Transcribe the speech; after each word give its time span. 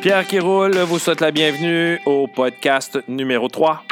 Pierre 0.00 0.26
qui 0.26 0.38
vous 0.38 0.98
souhaite 0.98 1.20
la 1.20 1.30
bienvenue 1.30 2.00
au 2.06 2.26
podcast 2.26 2.98
numéro 3.06 3.48
3. 3.48 3.84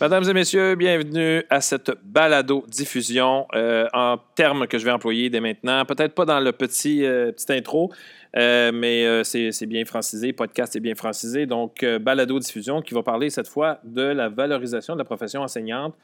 Mesdames 0.00 0.22
et 0.28 0.32
messieurs, 0.32 0.76
bienvenue 0.76 1.42
à 1.50 1.60
cette 1.60 1.90
balado-diffusion 2.04 3.48
euh, 3.56 3.88
en 3.92 4.16
termes 4.36 4.68
que 4.68 4.78
je 4.78 4.84
vais 4.84 4.92
employer 4.92 5.28
dès 5.28 5.40
maintenant. 5.40 5.84
Peut-être 5.84 6.14
pas 6.14 6.24
dans 6.24 6.38
le 6.38 6.52
petit, 6.52 7.04
euh, 7.04 7.32
petit 7.32 7.52
intro, 7.52 7.90
euh, 8.36 8.70
mais 8.72 9.24
c'est 9.24 9.66
bien 9.66 9.84
francisé, 9.84 10.32
podcast 10.32 10.76
est 10.76 10.80
bien 10.80 10.94
francisé. 10.94 11.46
Donc, 11.46 11.84
balado-diffusion 11.84 12.80
qui 12.80 12.94
va 12.94 13.02
parler 13.02 13.28
cette 13.28 13.48
fois 13.48 13.80
de 13.82 14.02
la 14.02 14.28
valorisation 14.28 14.94
de 14.94 14.98
la 15.00 15.04
profession 15.04 15.42
enseignante. 15.42 15.96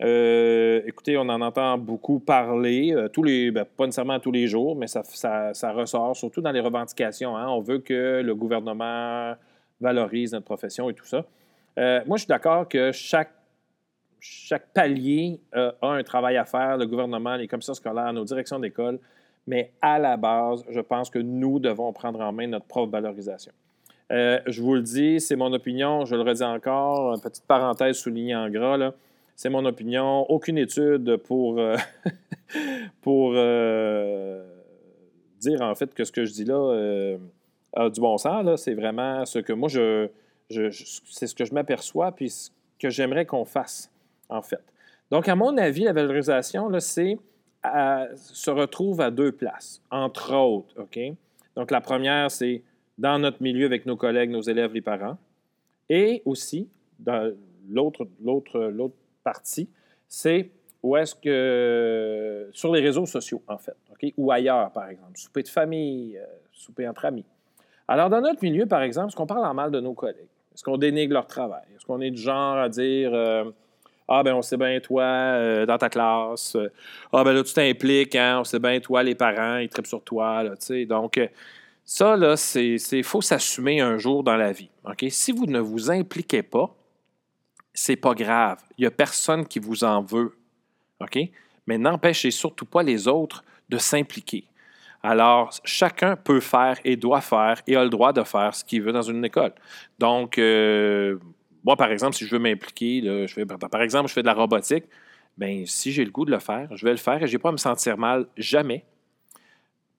Écoutez, 0.00 1.16
on 1.16 1.28
en 1.28 1.40
entend 1.40 1.78
beaucoup 1.78 2.18
parler, 2.18 2.94
tous 3.12 3.22
les, 3.22 3.50
ben, 3.50 3.64
pas 3.64 3.86
nécessairement 3.86 4.20
tous 4.20 4.32
les 4.32 4.46
jours, 4.46 4.76
mais 4.76 4.86
ça, 4.86 5.02
ressort, 5.72 6.16
surtout 6.16 6.40
dans 6.40 6.52
les 6.52 6.60
revendications. 6.60 7.36
Hein. 7.36 7.48
On 7.48 7.60
veut 7.60 7.78
que 7.78 8.20
le 8.22 8.34
gouvernement 8.34 9.34
valorise 9.80 10.32
notre 10.32 10.44
profession 10.44 10.90
et 10.90 10.94
tout 10.94 11.04
ça. 11.04 11.24
Euh, 11.78 12.00
moi, 12.06 12.16
je 12.16 12.22
suis 12.22 12.28
d'accord 12.28 12.68
que 12.68 12.92
chaque, 12.92 13.32
chaque 14.20 14.72
palier 14.72 15.40
euh, 15.54 15.72
a 15.82 15.88
un 15.88 16.02
travail 16.02 16.36
à 16.36 16.44
faire, 16.44 16.76
le 16.76 16.86
gouvernement, 16.86 17.36
les 17.36 17.48
commissions 17.48 17.74
scolaires, 17.74 18.12
nos 18.12 18.24
directions 18.24 18.58
d'école, 18.58 18.98
mais 19.46 19.72
à 19.80 19.98
la 19.98 20.16
base, 20.16 20.64
je 20.68 20.80
pense 20.80 21.10
que 21.10 21.18
nous 21.18 21.58
devons 21.58 21.92
prendre 21.92 22.20
en 22.20 22.32
main 22.32 22.46
notre 22.46 22.66
propre 22.66 22.92
valorisation. 22.92 23.52
Euh, 24.12 24.40
je 24.46 24.62
vous 24.62 24.74
le 24.74 24.82
dis, 24.82 25.20
c'est 25.20 25.36
mon 25.36 25.52
opinion, 25.52 26.04
je 26.04 26.14
le 26.14 26.22
redis 26.22 26.42
encore, 26.42 27.20
petite 27.20 27.44
parenthèse 27.46 27.96
soulignée 27.96 28.36
en 28.36 28.48
gras, 28.48 28.92
c'est 29.36 29.50
mon 29.50 29.64
opinion, 29.64 30.28
aucune 30.30 30.58
étude 30.58 31.16
pour, 31.18 31.60
pour 33.02 33.32
dire 35.40 35.62
en 35.62 35.74
fait 35.74 35.94
que 35.94 36.04
ce 36.04 36.10
que 36.10 36.24
je 36.24 36.32
dis 36.32 36.44
là 36.44 37.16
a 37.74 37.90
du 37.90 38.00
bon 38.00 38.16
sens, 38.16 38.62
c'est 38.62 38.74
vraiment 38.74 39.24
ce 39.26 39.38
que 39.38 39.52
moi 39.52 39.68
je 39.68 40.08
c'est 40.48 41.26
ce 41.26 41.34
que 41.34 41.44
je 41.44 41.54
m'aperçois, 41.54 42.12
puis 42.12 42.30
ce 42.30 42.50
que 42.78 42.90
j'aimerais 42.90 43.26
qu'on 43.26 43.44
fasse, 43.44 43.90
en 44.28 44.42
fait. 44.42 44.62
Donc, 45.10 45.28
à 45.28 45.34
mon 45.34 45.56
avis, 45.56 45.84
la 45.84 45.92
valorisation, 45.92 46.68
c'est 46.80 47.18
se 48.14 48.50
retrouve 48.50 49.00
à 49.00 49.10
deux 49.10 49.32
places, 49.32 49.82
entre 49.90 50.34
autres. 50.34 50.80
OK? 50.80 50.98
Donc, 51.56 51.70
la 51.72 51.80
première, 51.80 52.30
c'est 52.30 52.62
dans 52.96 53.18
notre 53.18 53.42
milieu 53.42 53.66
avec 53.66 53.86
nos 53.86 53.96
collègues, 53.96 54.30
nos 54.30 54.42
élèves, 54.42 54.72
les 54.72 54.82
parents. 54.82 55.18
Et 55.88 56.22
aussi, 56.24 56.68
l'autre 57.68 58.06
partie, 59.26 59.68
c'est 60.08 60.50
où 60.84 60.96
est-ce 60.96 61.14
que. 61.16 62.48
sur 62.52 62.72
les 62.72 62.80
réseaux 62.80 63.06
sociaux, 63.06 63.42
en 63.48 63.58
fait, 63.58 63.76
OK? 63.90 64.12
ou 64.16 64.30
ailleurs, 64.30 64.70
par 64.70 64.88
exemple, 64.88 65.16
souper 65.16 65.42
de 65.42 65.48
famille, 65.48 66.16
euh, 66.16 66.24
souper 66.52 66.86
entre 66.86 67.04
amis. 67.06 67.24
Alors, 67.88 68.08
dans 68.08 68.20
notre 68.20 68.42
milieu, 68.42 68.66
par 68.66 68.82
exemple, 68.82 69.08
est-ce 69.08 69.16
qu'on 69.16 69.26
parle 69.26 69.44
en 69.44 69.54
mal 69.54 69.72
de 69.72 69.80
nos 69.80 69.94
collègues? 69.94 70.30
Est-ce 70.54 70.62
qu'on 70.62 70.76
dénigre 70.76 71.12
leur 71.12 71.26
travail? 71.26 71.64
Est-ce 71.76 71.84
qu'on 71.84 72.00
est 72.00 72.12
du 72.12 72.22
genre 72.22 72.56
à 72.56 72.68
dire 72.68 73.10
euh, 73.12 73.50
Ah, 74.06 74.22
ben 74.22 74.34
on 74.34 74.42
sait 74.42 74.56
bien, 74.56 74.78
toi, 74.78 75.02
euh, 75.02 75.66
dans 75.66 75.76
ta 75.76 75.88
classe, 75.88 76.56
ah, 77.12 77.24
ben 77.24 77.32
là, 77.32 77.42
tu 77.42 77.52
t'impliques, 77.52 78.14
hein, 78.14 78.38
on 78.40 78.44
sait 78.44 78.60
bien, 78.60 78.78
toi, 78.78 79.02
les 79.02 79.16
parents, 79.16 79.58
ils 79.58 79.68
tripent 79.68 79.88
sur 79.88 80.02
toi, 80.02 80.44
là, 80.44 80.50
tu 80.50 80.66
sais. 80.66 80.86
Donc, 80.86 81.18
ça, 81.84 82.16
là, 82.16 82.36
c'est. 82.36 82.76
Il 82.92 83.04
faut 83.04 83.22
s'assumer 83.22 83.80
un 83.80 83.98
jour 83.98 84.22
dans 84.22 84.36
la 84.36 84.52
vie. 84.52 84.70
OK? 84.84 85.04
Si 85.08 85.32
vous 85.32 85.46
ne 85.46 85.60
vous 85.60 85.90
impliquez 85.90 86.42
pas, 86.42 86.75
c'est 87.76 87.96
pas 87.96 88.14
grave. 88.14 88.58
Il 88.78 88.82
n'y 88.82 88.86
a 88.86 88.90
personne 88.90 89.46
qui 89.46 89.58
vous 89.58 89.84
en 89.84 90.02
veut. 90.02 90.34
OK? 91.00 91.18
Mais 91.66 91.76
n'empêchez 91.76 92.30
surtout 92.30 92.64
pas 92.64 92.82
les 92.82 93.06
autres 93.06 93.44
de 93.68 93.76
s'impliquer. 93.76 94.44
Alors, 95.02 95.52
chacun 95.62 96.16
peut 96.16 96.40
faire 96.40 96.78
et 96.84 96.96
doit 96.96 97.20
faire 97.20 97.60
et 97.66 97.76
a 97.76 97.84
le 97.84 97.90
droit 97.90 98.12
de 98.12 98.24
faire 98.24 98.54
ce 98.54 98.64
qu'il 98.64 98.82
veut 98.82 98.92
dans 98.92 99.02
une 99.02 99.24
école. 99.24 99.52
Donc, 99.98 100.38
euh, 100.38 101.18
moi, 101.64 101.76
par 101.76 101.92
exemple, 101.92 102.16
si 102.16 102.24
je 102.24 102.30
veux 102.30 102.40
m'impliquer, 102.40 103.02
je 103.26 103.32
fais, 103.32 103.44
par 103.44 103.82
exemple, 103.82 104.08
je 104.08 104.14
fais 104.14 104.22
de 104.22 104.26
la 104.26 104.34
robotique, 104.34 104.84
bien, 105.36 105.64
si 105.66 105.92
j'ai 105.92 106.04
le 106.04 106.10
goût 106.10 106.24
de 106.24 106.30
le 106.30 106.38
faire, 106.38 106.74
je 106.74 106.84
vais 106.84 106.92
le 106.92 106.96
faire 106.96 107.22
et 107.22 107.26
je 107.26 107.32
n'ai 107.32 107.38
pas 107.38 107.50
à 107.50 107.52
me 107.52 107.58
sentir 107.58 107.98
mal 107.98 108.26
jamais 108.38 108.84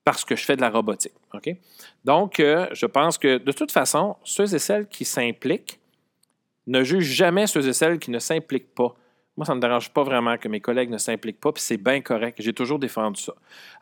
parce 0.03 0.25
que 0.25 0.35
je 0.35 0.43
fais 0.43 0.55
de 0.55 0.61
la 0.61 0.69
robotique. 0.71 1.13
Donc, 2.03 2.39
euh, 2.39 2.67
je 2.71 2.87
pense 2.87 3.17
que 3.17 3.37
de 3.37 3.51
toute 3.51 3.71
façon, 3.71 4.15
ceux 4.23 4.55
et 4.55 4.59
celles 4.59 4.87
qui 4.87 5.05
s'impliquent 5.05 5.79
ne 6.67 6.83
jugent 6.83 7.13
jamais 7.13 7.47
ceux 7.47 7.67
et 7.67 7.73
celles 7.73 7.99
qui 7.99 8.11
ne 8.11 8.19
s'impliquent 8.19 8.75
pas. 8.75 8.95
Moi, 9.35 9.45
ça 9.45 9.53
ne 9.53 9.57
me 9.57 9.61
dérange 9.61 9.89
pas 9.91 10.03
vraiment 10.03 10.37
que 10.37 10.47
mes 10.47 10.59
collègues 10.59 10.89
ne 10.89 10.97
s'impliquent 10.97 11.39
pas, 11.39 11.51
puis 11.51 11.61
c'est 11.61 11.77
bien 11.77 12.01
correct. 12.01 12.37
J'ai 12.41 12.53
toujours 12.53 12.79
défendu 12.79 13.21
ça. 13.21 13.33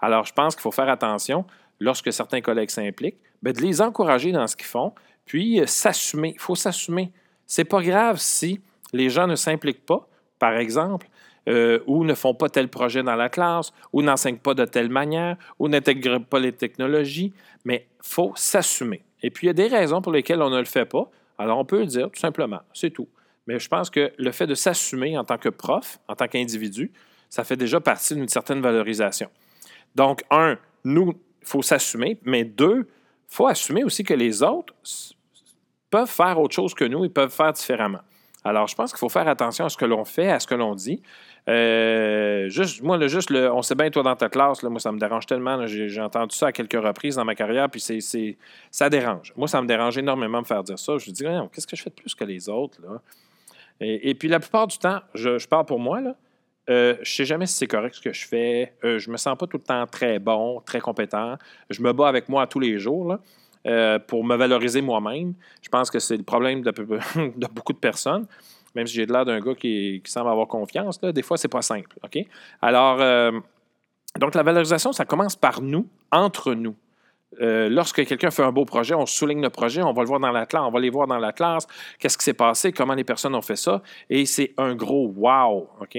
Alors, 0.02 0.26
je 0.26 0.34
pense 0.34 0.56
qu'il 0.56 0.62
faut 0.62 0.72
faire 0.72 0.90
attention, 0.90 1.46
lorsque 1.80 2.12
certains 2.12 2.42
collègues 2.42 2.70
s'impliquent, 2.70 3.20
ben, 3.42 3.54
de 3.54 3.62
les 3.62 3.82
encourager 3.82 4.32
dans 4.32 4.48
ce 4.48 4.56
qu'ils 4.56 4.68
font, 4.68 4.94
puis 5.26 5.60
euh, 5.60 5.66
s'assumer. 5.66 6.34
Il 6.36 6.40
faut 6.40 6.56
s'assumer. 6.56 7.12
C'est 7.46 7.66
pas 7.66 7.82
grave 7.82 8.18
si 8.18 8.62
les 8.94 9.10
gens 9.10 9.28
ne 9.28 9.36
s'impliquent 9.36 9.86
pas, 9.86 10.08
par 10.40 10.56
exemple, 10.58 11.08
euh, 11.48 11.80
ou 11.86 12.04
ne 12.04 12.16
font 12.16 12.34
pas 12.34 12.50
tel 12.50 12.70
projet 12.70 13.04
dans 13.04 13.16
la 13.16 13.30
classe, 13.30 13.72
ou 13.94 14.02
n'enseignent 14.02 14.38
pas 14.38 14.54
de 14.54 14.66
telle 14.66 14.90
manière, 14.90 15.38
ou 15.60 15.68
n'intègrent 15.68 16.20
pas 16.20 16.40
les 16.40 16.52
technologies, 16.52 17.34
mais 17.66 17.88
il 17.92 18.08
faut 18.08 18.34
s'assumer. 18.36 19.04
Et 19.22 19.30
puis, 19.30 19.46
il 19.46 19.50
y 19.50 19.52
a 19.52 19.54
des 19.54 19.68
raisons 19.68 20.02
pour 20.02 20.12
lesquelles 20.12 20.42
on 20.42 20.50
ne 20.50 20.60
le 20.60 20.66
fait 20.66 20.86
pas. 20.86 21.10
Alors, 21.38 21.60
on 21.60 21.66
peut 21.66 21.80
le 21.80 21.86
dire 21.86 22.10
tout 22.12 22.20
simplement, 22.20 22.62
c'est 22.74 22.92
tout. 22.92 23.08
Mais 23.48 23.60
je 23.60 23.68
pense 23.68 23.90
que 23.90 24.12
le 24.18 24.32
fait 24.32 24.48
de 24.48 24.56
s'assumer 24.56 25.18
en 25.18 25.24
tant 25.24 25.38
que 25.38 25.50
prof, 25.50 26.00
en 26.08 26.16
tant 26.16 26.28
qu'individu, 26.28 26.92
ça 27.30 27.44
fait 27.44 27.58
déjà 27.58 27.80
partie 27.80 28.16
d'une 28.16 28.28
certaine 28.28 28.62
valorisation. 28.62 29.30
Donc, 29.94 30.24
un, 30.32 30.58
nous, 30.84 31.14
il 31.42 31.48
faut 31.48 31.62
s'assumer, 31.62 32.20
mais 32.24 32.44
deux, 32.44 32.88
il 32.88 33.36
faut 33.36 33.48
assumer 33.48 33.84
aussi 33.84 34.04
que 34.04 34.14
les 34.14 34.42
autres 34.42 34.74
peuvent 35.90 36.10
faire 36.10 36.40
autre 36.40 36.56
chose 36.56 36.74
que 36.74 36.86
nous, 36.86 37.06
ils 37.06 37.12
peuvent 37.12 37.32
faire 37.32 37.54
différemment. 37.54 38.02
Alors, 38.46 38.68
je 38.68 38.76
pense 38.76 38.92
qu'il 38.92 39.00
faut 39.00 39.10
faire 39.10 39.28
attention 39.28 39.66
à 39.66 39.70
ce 39.70 39.76
que 39.76 39.86
l'on 39.86 40.06
fait, 40.06 40.30
à 40.30 40.40
ce 40.40 40.46
que 40.46 40.54
l'on 40.54 40.76
dit. 40.76 41.02
Euh, 41.50 42.48
juste, 42.48 42.84
moi, 42.84 43.06
juste, 43.08 43.32
on 43.32 43.64
sait 43.64 43.74
bien, 43.74 43.90
toi, 43.90 44.04
dans 44.04 44.16
ta 44.16 44.30
classe, 44.30 44.62
là, 44.62 44.70
moi, 44.70 44.80
ça 44.80 44.92
me 44.92 45.00
dérange 45.00 45.26
tellement. 45.26 45.66
J'ai 45.66 46.00
entendu 46.00 46.36
ça 46.36 46.48
à 46.48 46.52
quelques 46.52 46.80
reprises 46.80 47.16
dans 47.16 47.26
ma 47.26 47.34
carrière, 47.34 47.68
puis 47.72 47.82
c'est, 47.82 48.38
ça 48.70 48.88
dérange. 48.88 49.34
Moi, 49.36 49.48
ça 49.48 49.60
me 49.64 49.68
dérange 49.68 49.98
énormément 49.98 50.38
de 50.38 50.44
me 50.44 50.48
faire 50.48 50.62
dire 50.62 50.78
ça. 50.78 50.96
Je 51.00 51.10
me 51.10 51.14
dis, 51.16 51.24
qu'est-ce 51.52 51.66
que 51.66 51.76
je 51.76 51.82
fais 51.82 51.90
de 51.90 51.96
plus 51.96 52.14
que 52.14 52.24
les 52.24 52.48
autres? 52.48 52.80
Là? 52.84 53.02
Et, 53.82 54.14
puis 54.14 54.28
la 54.28 54.40
plupart 54.40 54.68
du 54.68 54.78
temps, 54.78 55.02
je, 55.16 55.46
parle 55.48 55.66
pour 55.66 55.80
moi, 55.80 56.00
là, 56.00 56.16
euh, 56.70 56.96
je 57.02 57.12
sais 57.12 57.26
jamais 57.26 57.48
si 57.48 57.56
c'est 57.56 57.68
correct 57.68 57.96
ce 57.96 58.02
que 58.02 58.14
je 58.14 58.28
fais. 58.28 58.74
Euh, 58.84 59.00
je 59.00 59.10
me 59.10 59.18
sens 59.18 59.38
pas 59.38 59.48
tout 59.48 59.58
le 59.58 59.64
temps 59.64 59.86
très 59.88 60.20
bon, 60.20 60.62
très 60.62 60.80
compétent. 60.80 61.36
Je 61.70 61.82
me 61.82 61.94
bats 61.94 62.08
avec 62.08 62.30
moi 62.30 62.48
tous 62.48 62.60
les 62.60 62.80
jours 62.80 63.18
euh, 63.66 64.00
pour 64.00 64.24
me 64.24 64.36
valoriser 64.36 64.82
moi-même. 64.82 65.34
Je 65.62 65.70
pense 65.70 65.90
que 65.90 66.00
c'est 66.00 66.18
le 66.18 66.24
problème 66.24 66.62
de, 66.62 66.72
beaucoup 67.54 67.74
de 67.74 67.78
personnes. 67.78 68.28
Même 68.76 68.88
si 68.88 68.94
j'ai 68.94 69.06
l'air 69.06 69.26
d'un 69.26 69.40
gars 69.40 69.56
qui, 69.56 70.02
semble 70.06 70.30
avoir 70.30 70.48
confiance, 70.48 71.02
là, 71.02 71.12
des 71.12 71.22
fois, 71.22 71.38
c'est 71.38 71.48
pas 71.48 71.62
simple. 71.62 71.96
OK? 72.04 72.18
Alors, 72.62 72.98
euh, 73.00 73.32
donc 74.20 74.36
la 74.36 74.44
valorisation, 74.44 74.92
ça 74.92 75.06
commence 75.06 75.36
par 75.36 75.62
nous, 75.62 75.88
entre 76.12 76.54
nous. 76.54 76.76
Euh, 77.42 77.70
lorsque 77.70 78.06
quelqu'un 78.06 78.32
fait 78.32 78.44
un 78.44 78.52
beau 78.52 78.66
projet, 78.66 78.96
on 78.96 79.06
souligne 79.06 79.42
le 79.42 79.50
projet, 79.50 79.82
on 79.82 79.94
va 79.94 80.02
le 80.02 80.08
voir 80.08 80.20
dans 80.20 80.32
la 80.32 80.46
classe, 80.46 80.64
on 80.66 80.72
va 80.72 80.80
les 80.80 80.90
voir 80.90 81.08
dans 81.08 81.18
la 81.18 81.34
classe, 81.34 81.68
qu'est-ce 82.00 82.18
qui 82.18 82.24
s'est 82.24 82.34
passé, 82.34 82.72
comment 82.72 82.94
les 82.94 83.04
personnes 83.04 83.36
ont 83.36 83.42
fait 83.42 83.56
ça, 83.56 83.82
et 84.10 84.26
c'est 84.26 84.54
un 84.58 84.76
gros 84.76 85.08
wow. 85.16 85.70
OK? 85.82 85.98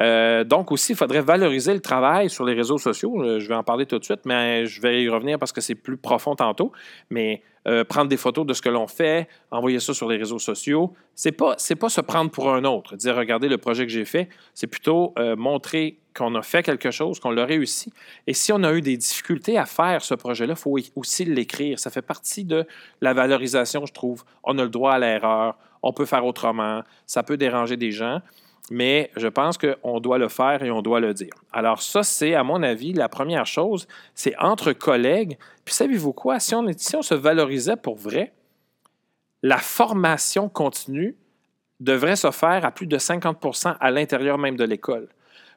Euh, 0.00 0.44
donc 0.44 0.72
aussi, 0.72 0.92
il 0.92 0.96
faudrait 0.96 1.22
valoriser 1.22 1.72
le 1.74 1.80
travail 1.80 2.28
sur 2.28 2.44
les 2.44 2.54
réseaux 2.54 2.78
sociaux. 2.78 3.22
Euh, 3.22 3.38
je 3.38 3.48
vais 3.48 3.54
en 3.54 3.62
parler 3.62 3.86
tout 3.86 3.98
de 3.98 4.04
suite, 4.04 4.22
mais 4.24 4.66
je 4.66 4.80
vais 4.80 5.02
y 5.02 5.08
revenir 5.08 5.38
parce 5.38 5.52
que 5.52 5.60
c'est 5.60 5.74
plus 5.74 5.96
profond 5.96 6.34
tantôt. 6.34 6.72
Mais 7.10 7.42
prendre 7.88 8.08
des 8.08 8.16
photos 8.16 8.44
de 8.44 8.54
ce 8.54 8.60
que 8.60 8.68
l'on 8.68 8.88
fait, 8.88 9.28
envoyer 9.52 9.78
ça 9.78 9.94
sur 9.94 10.08
les 10.08 10.16
réseaux 10.16 10.40
sociaux, 10.40 10.94
c'est 11.14 11.30
pas 11.30 11.54
pas 11.78 11.88
se 11.88 12.00
prendre 12.00 12.28
pour 12.28 12.52
un 12.52 12.64
autre, 12.64 12.96
dire 12.96 13.14
regardez 13.14 13.48
le 13.48 13.56
projet 13.56 13.86
que 13.86 13.92
j'ai 13.92 14.04
fait, 14.04 14.28
c'est 14.52 14.66
plutôt 14.66 15.14
montrer 15.36 16.01
qu'on 16.14 16.34
a 16.34 16.42
fait 16.42 16.62
quelque 16.62 16.90
chose, 16.90 17.20
qu'on 17.20 17.30
l'a 17.30 17.44
réussi. 17.44 17.92
Et 18.26 18.34
si 18.34 18.52
on 18.52 18.62
a 18.62 18.72
eu 18.72 18.80
des 18.80 18.96
difficultés 18.96 19.58
à 19.58 19.66
faire 19.66 20.02
ce 20.02 20.14
projet-là, 20.14 20.54
il 20.56 20.60
faut 20.60 20.76
aussi 20.96 21.24
l'écrire. 21.24 21.78
Ça 21.78 21.90
fait 21.90 22.02
partie 22.02 22.44
de 22.44 22.66
la 23.00 23.12
valorisation, 23.12 23.86
je 23.86 23.92
trouve. 23.92 24.24
On 24.44 24.58
a 24.58 24.62
le 24.62 24.68
droit 24.68 24.92
à 24.92 24.98
l'erreur, 24.98 25.56
on 25.82 25.92
peut 25.92 26.06
faire 26.06 26.24
autrement, 26.24 26.82
ça 27.06 27.22
peut 27.22 27.36
déranger 27.36 27.76
des 27.76 27.90
gens, 27.90 28.20
mais 28.70 29.10
je 29.16 29.28
pense 29.28 29.58
qu'on 29.58 30.00
doit 30.00 30.18
le 30.18 30.28
faire 30.28 30.62
et 30.62 30.70
on 30.70 30.82
doit 30.82 31.00
le 31.00 31.12
dire. 31.14 31.34
Alors 31.52 31.82
ça, 31.82 32.02
c'est, 32.02 32.34
à 32.34 32.44
mon 32.44 32.62
avis, 32.62 32.92
la 32.92 33.08
première 33.08 33.46
chose, 33.46 33.88
c'est 34.14 34.36
entre 34.38 34.72
collègues. 34.72 35.36
Puis 35.64 35.74
savez-vous 35.74 36.12
quoi? 36.12 36.38
Si 36.38 36.54
on, 36.54 36.62
se 37.02 37.14
valorisait 37.14 37.76
pour 37.76 37.96
vrai, 37.96 38.32
la 39.42 39.58
formation 39.58 40.48
continue 40.48 41.16
devrait 41.80 42.16
se 42.16 42.30
faire 42.30 42.64
à 42.64 42.70
plus 42.70 42.86
de 42.86 42.96
50% 42.96 43.76
à 43.78 43.90
l'intérieur 43.90 44.38
même 44.38 44.56
de 44.56 44.64
l'école. 44.64 45.08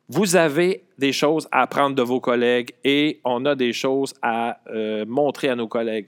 Vous 0.08 0.36
avez 0.36 0.84
des 1.00 1.12
choses 1.12 1.48
à 1.52 1.62
apprendre 1.62 1.96
de 1.96 2.02
vos 2.04 2.20
collègues 2.20 2.72
et 2.84 3.20
on 3.24 3.44
a 3.46 3.56
des 3.56 3.74
choses 3.74 4.14
à 4.22 4.60
euh, 4.70 5.04
montrer 5.08 5.50
à 5.50 5.56
nos 5.56 5.68
collègues. 5.68 6.08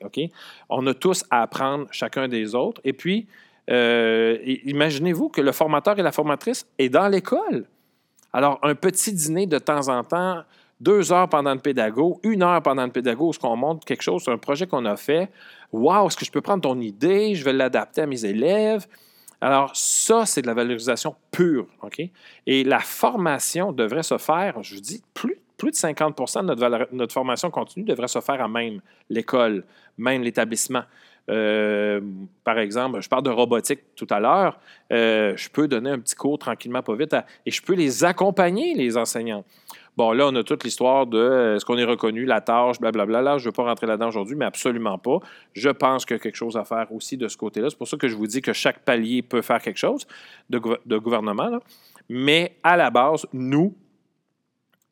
On 0.70 0.86
a 0.86 0.94
tous 0.94 1.26
à 1.32 1.42
apprendre 1.42 1.88
chacun 1.92 2.28
des 2.28 2.54
autres. 2.54 2.80
Et 2.84 2.94
puis, 2.94 3.28
euh, 3.70 4.38
imaginez-vous 4.66 5.30
que 5.30 5.42
le 5.42 5.52
formateur 5.52 5.98
et 5.98 6.04
la 6.04 6.12
formatrice 6.12 6.68
est 6.78 6.90
dans 6.90 7.08
l'école. 7.08 7.66
Alors, 8.34 8.60
un 8.62 8.76
petit 8.76 9.14
dîner 9.14 9.48
de 9.48 9.58
temps 9.58 9.88
en 9.90 10.04
temps, 10.04 10.44
deux 10.80 11.12
heures 11.12 11.28
pendant 11.28 11.54
le 11.54 11.60
pédago, 11.60 12.20
une 12.24 12.44
heure 12.44 12.62
pendant 12.62 12.86
le 12.86 12.92
pédago, 12.92 13.30
où 13.30 13.34
ce 13.34 13.40
qu'on 13.40 13.56
montre 13.56 13.84
quelque 13.84 14.04
chose, 14.04 14.24
un 14.28 14.38
projet 14.38 14.68
qu'on 14.68 14.86
a 14.86 14.96
fait. 14.96 15.30
Wow, 15.72 16.08
est-ce 16.08 16.18
que 16.18 16.26
je 16.26 16.32
peux 16.32 16.42
prendre 16.42 16.62
ton 16.62 16.80
idée? 16.80 17.34
Je 17.34 17.44
vais 17.44 17.54
l'adapter 17.54 18.02
à 18.02 18.06
mes 18.06 18.24
élèves. 18.24 18.86
Alors, 19.40 19.76
ça, 19.76 20.26
c'est 20.26 20.42
de 20.42 20.48
la 20.48 20.54
valorisation 20.54 21.16
pure. 21.32 21.68
Et 22.46 22.64
la 22.64 22.80
formation 22.80 23.72
devrait 23.72 24.04
se 24.04 24.18
faire, 24.18 24.64
je 24.64 24.76
vous 24.76 24.82
dis, 24.82 25.04
plus, 25.14 25.38
plus 25.58 25.72
de 25.72 25.76
50% 25.76 26.42
de 26.42 26.46
notre, 26.46 26.94
notre 26.94 27.14
formation 27.14 27.52
continue 27.52 27.86
devrait 27.86 28.08
se 28.08 28.20
faire 28.22 28.42
à 28.42 28.48
même 28.48 28.82
l'école, 29.10 29.64
même 29.98 30.24
l'établissement. 30.24 30.84
Euh, 31.30 32.00
par 32.44 32.58
exemple, 32.58 33.02
je 33.02 33.10
parle 33.10 33.24
de 33.24 33.30
robotique 33.30 33.82
tout 33.96 34.08
à 34.10 34.20
l'heure. 34.20 34.60
Euh, 34.94 35.34
je 35.36 35.50
peux 35.50 35.68
donner 35.68 35.90
un 35.90 36.00
petit 36.00 36.16
cours 36.16 36.40
tranquillement, 36.40 36.82
pas 36.82 36.96
vite, 36.96 37.16
et 37.46 37.52
je 37.52 37.62
peux 37.62 37.76
les 37.76 38.04
accompagner, 38.04 38.74
les 38.76 38.98
enseignants. 38.98 39.44
Bon, 39.98 40.12
là, 40.12 40.28
on 40.28 40.36
a 40.36 40.44
toute 40.44 40.64
l'histoire 40.64 41.08
de 41.08 41.18
euh, 41.18 41.56
est-ce 41.56 41.66
qu'on 41.66 41.78
est 41.78 41.84
reconnu, 41.84 42.24
la 42.26 42.40
tâche, 42.40 42.80
blablabla. 42.80 43.22
Là, 43.22 43.38
je 43.38 43.44
ne 43.44 43.50
veux 43.50 43.52
pas 43.52 43.64
rentrer 43.64 43.88
là-dedans 43.88 44.10
aujourd'hui, 44.10 44.36
mais 44.36 44.46
absolument 44.46 44.98
pas. 44.98 45.20
Je 45.54 45.70
pense 45.70 46.06
qu'il 46.06 46.16
y 46.16 46.20
a 46.20 46.22
quelque 46.22 46.36
chose 46.36 46.56
à 46.56 46.64
faire 46.64 46.92
aussi 46.92 47.18
de 47.18 47.28
ce 47.28 47.36
côté-là. 47.36 47.70
C'est 47.70 47.78
pour 47.78 47.88
ça 47.88 47.98
que 47.98 48.08
je 48.08 48.16
vous 48.16 48.28
dis 48.28 48.42
que 48.42 48.54
chaque 48.54 48.80
palier 48.80 49.24
peut 49.24 49.42
faire 49.42 49.60
quelque 49.60 49.80
chose 49.80 50.08
de, 50.50 50.60
gouvernement. 50.98 51.60
Mais 52.10 52.58
à 52.64 52.78
la 52.78 52.92
base, 52.92 53.26
nous, 53.34 53.76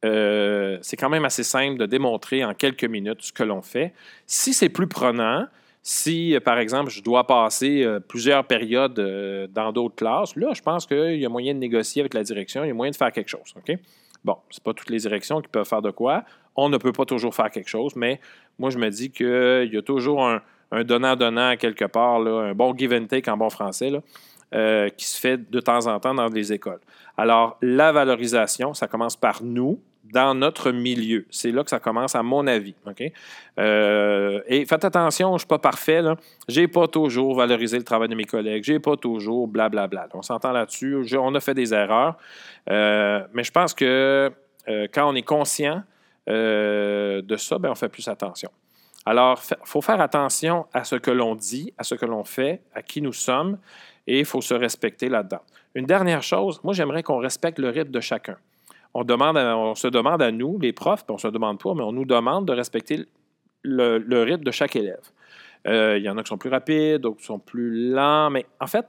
c'est 0.03 0.97
quand 0.97 1.09
même 1.09 1.25
assez 1.25 1.43
simple 1.43 1.79
de 1.79 1.87
démontrer 1.87 2.45
en 2.45 2.53
quelques 2.53 2.83
minutes 2.83 3.21
ce 3.21 3.31
que 3.31 3.41
l'on 3.43 3.63
fait. 3.63 3.93
Si 4.27 4.53
c'est 4.53 4.69
plus 4.69 4.87
prenant, 4.87 5.47
si, 5.87 6.33
euh, 6.33 6.39
par 6.39 6.57
exemple, 6.57 6.89
je 6.89 7.03
dois 7.03 7.27
passer 7.27 7.83
euh, 7.83 7.99
plusieurs 7.99 8.43
périodes 8.45 8.97
euh, 8.97 9.45
dans 9.45 9.71
d'autres 9.71 9.93
classes, 9.93 10.35
là, 10.35 10.51
je 10.55 10.61
pense 10.63 10.87
qu'il 10.87 11.17
y 11.17 11.25
a 11.27 11.29
moyen 11.29 11.53
de 11.53 11.59
négocier 11.59 12.01
avec 12.01 12.15
la 12.15 12.23
direction, 12.23 12.63
il 12.63 12.69
y 12.69 12.71
a 12.71 12.73
moyen 12.73 12.89
de 12.89 12.95
faire 12.95 13.11
quelque 13.11 13.29
chose. 13.29 13.53
OK? 13.55 13.77
Bon, 14.25 14.37
ce 14.49 14.59
pas 14.59 14.73
toutes 14.73 14.89
les 14.89 14.97
directions 14.97 15.39
qui 15.39 15.47
peuvent 15.47 15.67
faire 15.67 15.83
de 15.83 15.91
quoi. 15.91 16.23
On 16.55 16.67
ne 16.67 16.77
peut 16.77 16.91
pas 16.91 17.05
toujours 17.05 17.35
faire 17.35 17.51
quelque 17.51 17.69
chose, 17.69 17.95
mais 17.95 18.19
moi, 18.57 18.71
je 18.71 18.79
me 18.79 18.89
dis 18.89 19.11
qu'il 19.11 19.69
y 19.71 19.77
a 19.77 19.81
toujours 19.83 20.27
un, 20.27 20.41
donnant-donnant 20.83 21.55
quelque 21.57 21.85
part, 21.85 22.15
un 22.15 22.55
bon 22.55 22.75
give 22.75 22.91
and 22.91 23.05
take 23.05 23.29
en 23.29 23.37
bon 23.37 23.51
français, 23.51 23.91
qui 24.51 25.05
se 25.05 25.19
fait 25.19 25.49
de 25.49 25.59
temps 25.59 25.87
en 25.87 25.99
temps 25.99 26.13
dans 26.13 26.27
les 26.27 26.53
écoles. 26.53 26.79
Alors, 27.17 27.57
la 27.61 27.91
valorisation, 27.91 28.73
ça 28.73 28.87
commence 28.87 29.17
par 29.17 29.43
nous, 29.43 29.79
dans 30.13 30.35
notre 30.35 30.71
milieu. 30.71 31.25
C'est 31.29 31.51
là 31.51 31.63
que 31.63 31.69
ça 31.69 31.79
commence, 31.79 32.15
à 32.15 32.23
mon 32.23 32.47
avis. 32.47 32.75
OK? 32.85 33.03
Euh, 33.59 34.41
et 34.47 34.65
faites 34.65 34.85
attention, 34.85 35.29
je 35.29 35.33
ne 35.33 35.37
suis 35.39 35.47
pas 35.47 35.59
parfait. 35.59 36.01
Je 36.47 36.61
n'ai 36.61 36.67
pas 36.67 36.87
toujours 36.87 37.35
valorisé 37.35 37.77
le 37.77 37.83
travail 37.83 38.09
de 38.09 38.15
mes 38.15 38.25
collègues. 38.25 38.63
Je 38.63 38.73
n'ai 38.73 38.79
pas 38.79 38.95
toujours 38.97 39.47
blablabla. 39.47 40.07
On 40.13 40.21
s'entend 40.21 40.51
là-dessus. 40.51 41.05
On 41.17 41.33
a 41.35 41.39
fait 41.39 41.53
des 41.53 41.73
erreurs. 41.73 42.17
Euh, 42.69 43.25
mais 43.33 43.43
je 43.43 43.51
pense 43.51 43.73
que 43.73 44.31
euh, 44.67 44.87
quand 44.93 45.09
on 45.09 45.15
est 45.15 45.23
conscient 45.23 45.83
de 46.27 47.35
ça, 47.37 47.59
ben, 47.59 47.69
on 47.69 47.75
fait 47.75 47.89
plus 47.89 48.07
attention. 48.07 48.49
Alors, 49.05 49.39
il 49.51 49.57
faut 49.65 49.81
faire 49.81 50.01
attention 50.01 50.65
à 50.73 50.83
ce 50.83 50.95
que 50.95 51.11
l'on 51.11 51.35
dit, 51.35 51.71
à 51.77 51.83
ce 51.83 51.93
que 51.93 52.05
l'on 52.07 52.23
fait, 52.23 52.61
à 52.73 52.81
qui 52.81 53.03
nous 53.03 53.13
sommes, 53.13 53.59
et 54.07 54.19
il 54.19 54.25
faut 54.25 54.41
se 54.41 54.53
respecter 54.53 55.09
là-dedans. 55.09 55.41
Une 55.73 55.85
dernière 55.85 56.23
chose, 56.23 56.59
moi 56.63 56.73
j'aimerais 56.73 57.03
qu'on 57.03 57.17
respecte 57.17 57.59
le 57.59 57.69
rythme 57.69 57.91
de 57.91 57.99
chacun 57.99 58.37
on, 58.95 59.03
demande 59.03 59.37
on 59.37 59.75
se 59.75 59.87
demande 59.87 60.21
à 60.21 60.31
nous, 60.31 60.57
les 60.57 60.71
profs, 60.71 61.03
on 61.09 61.17
se 61.17 61.27
demande 61.27 61.61
pas, 61.61 61.73
mais 61.75 61.83
on 61.83 61.91
nous 61.91 62.05
demande 62.05 62.47
de 62.47 62.53
respecter 62.53 63.05
le, 63.61 64.23
rythme 64.23 64.43
de 64.43 64.51
chaque 64.51 64.75
élève. 64.75 65.01
Euh, 65.67 65.97
il 65.97 66.03
y 66.03 66.09
en 66.09 66.17
a 66.17 66.23
qui 66.23 66.29
sont 66.29 66.37
plus 66.37 66.49
rapides, 66.49 67.01
d'autres 67.01 67.17
qui 67.17 67.25
sont 67.25 67.39
plus 67.39 67.91
lents, 67.91 68.29
mais 68.29 68.45
en 68.59 68.67
fait, 68.67 68.85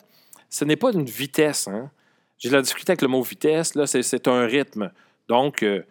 ce 0.49 0.65
n'est 0.65 0.77
pas 0.77 0.93
une 0.93 1.05
vitesse. 1.05 1.67
Hein. 1.67 1.91
J'ai 2.39 2.51
la 2.51 2.63
difficulté 2.63 2.93
avec 2.93 3.03
le 3.03 3.09
mot 3.09 3.21
vitesse, 3.23 3.75
là, 3.75 3.87
c'est 3.87 4.29
un 4.29 4.47
rythme. 4.47 4.93
Donc, 5.29 5.65
euh, 5.65 5.83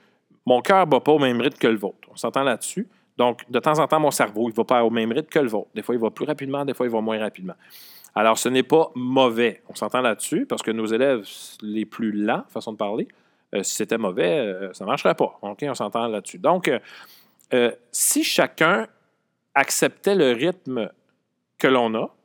mon 0.45 0.61
cœur 0.61 0.85
ne 0.85 0.91
bat 0.91 1.01
pas 1.01 1.11
au 1.11 1.19
même 1.19 1.41
rythme 1.41 1.57
que 1.57 1.67
le 1.67 1.77
vôtre. 1.77 2.07
On 2.09 2.15
s'entend 2.15 2.43
là-dessus. 2.43 2.87
Donc, 3.17 3.43
de 3.49 3.59
temps 3.59 3.79
en 3.79 3.87
temps, 3.87 3.99
mon 3.99 4.11
cerveau, 4.11 4.47
ne 4.47 4.53
va 4.53 4.63
pas 4.63 4.83
au 4.85 4.89
même 4.89 5.11
rythme 5.11 5.27
que 5.27 5.39
le 5.39 5.49
vôtre. 5.49 5.69
Des 5.75 5.81
fois, 5.81 5.93
il 5.93 5.99
va 5.99 6.09
plus 6.09 6.25
rapidement, 6.25 6.63
des 6.63 6.73
fois, 6.73 6.85
il 6.85 6.91
va 6.91 7.01
moins 7.01 7.19
rapidement. 7.19 7.55
Alors, 8.15 8.37
ce 8.37 8.47
n'est 8.47 8.63
pas 8.63 8.91
mauvais. 8.95 9.61
On 9.69 9.75
s'entend 9.75 10.01
là-dessus 10.01 10.45
parce 10.45 10.61
que 10.61 10.71
nos 10.71 10.85
élèves 10.85 11.27
les 11.61 11.85
plus 11.85 12.11
lents, 12.11 12.43
façon 12.49 12.71
de 12.71 12.77
parler, 12.77 13.07
euh, 13.53 13.63
si 13.63 13.75
c'était 13.75 13.97
mauvais, 13.97 14.39
euh, 14.39 14.73
ça 14.73 14.85
ne 14.85 14.89
marcherait 14.89 15.15
pas. 15.15 15.37
OK, 15.41 15.63
on 15.63 15.73
s'entend 15.73 16.07
là-dessus. 16.07 16.39
Donc, 16.39 16.71
euh, 17.53 17.71
si 17.91 18.23
chacun 18.23 18.87
acceptait 19.53 20.15
le 20.15 20.31
rythme 20.31 20.89
que 21.57 21.67
l'on 21.67 21.93
a, 21.95 22.15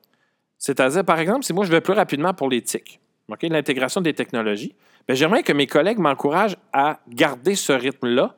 c'est-à-dire, 0.59 1.05
par 1.05 1.19
exemple, 1.19 1.45
si 1.45 1.53
moi 1.53 1.65
je 1.65 1.71
vais 1.71 1.81
plus 1.81 1.95
rapidement 1.95 2.35
pour 2.35 2.49
l'éthique, 2.49 3.01
l'intégration 3.43 4.01
des 4.01 4.13
technologies, 4.13 4.75
bien, 5.07 5.15
j'aimerais 5.15 5.43
que 5.43 5.53
mes 5.53 5.67
collègues 5.67 5.99
m'encouragent 5.99 6.57
à 6.73 7.01
garder 7.09 7.55
ce 7.55 7.73
rythme-là 7.73 8.35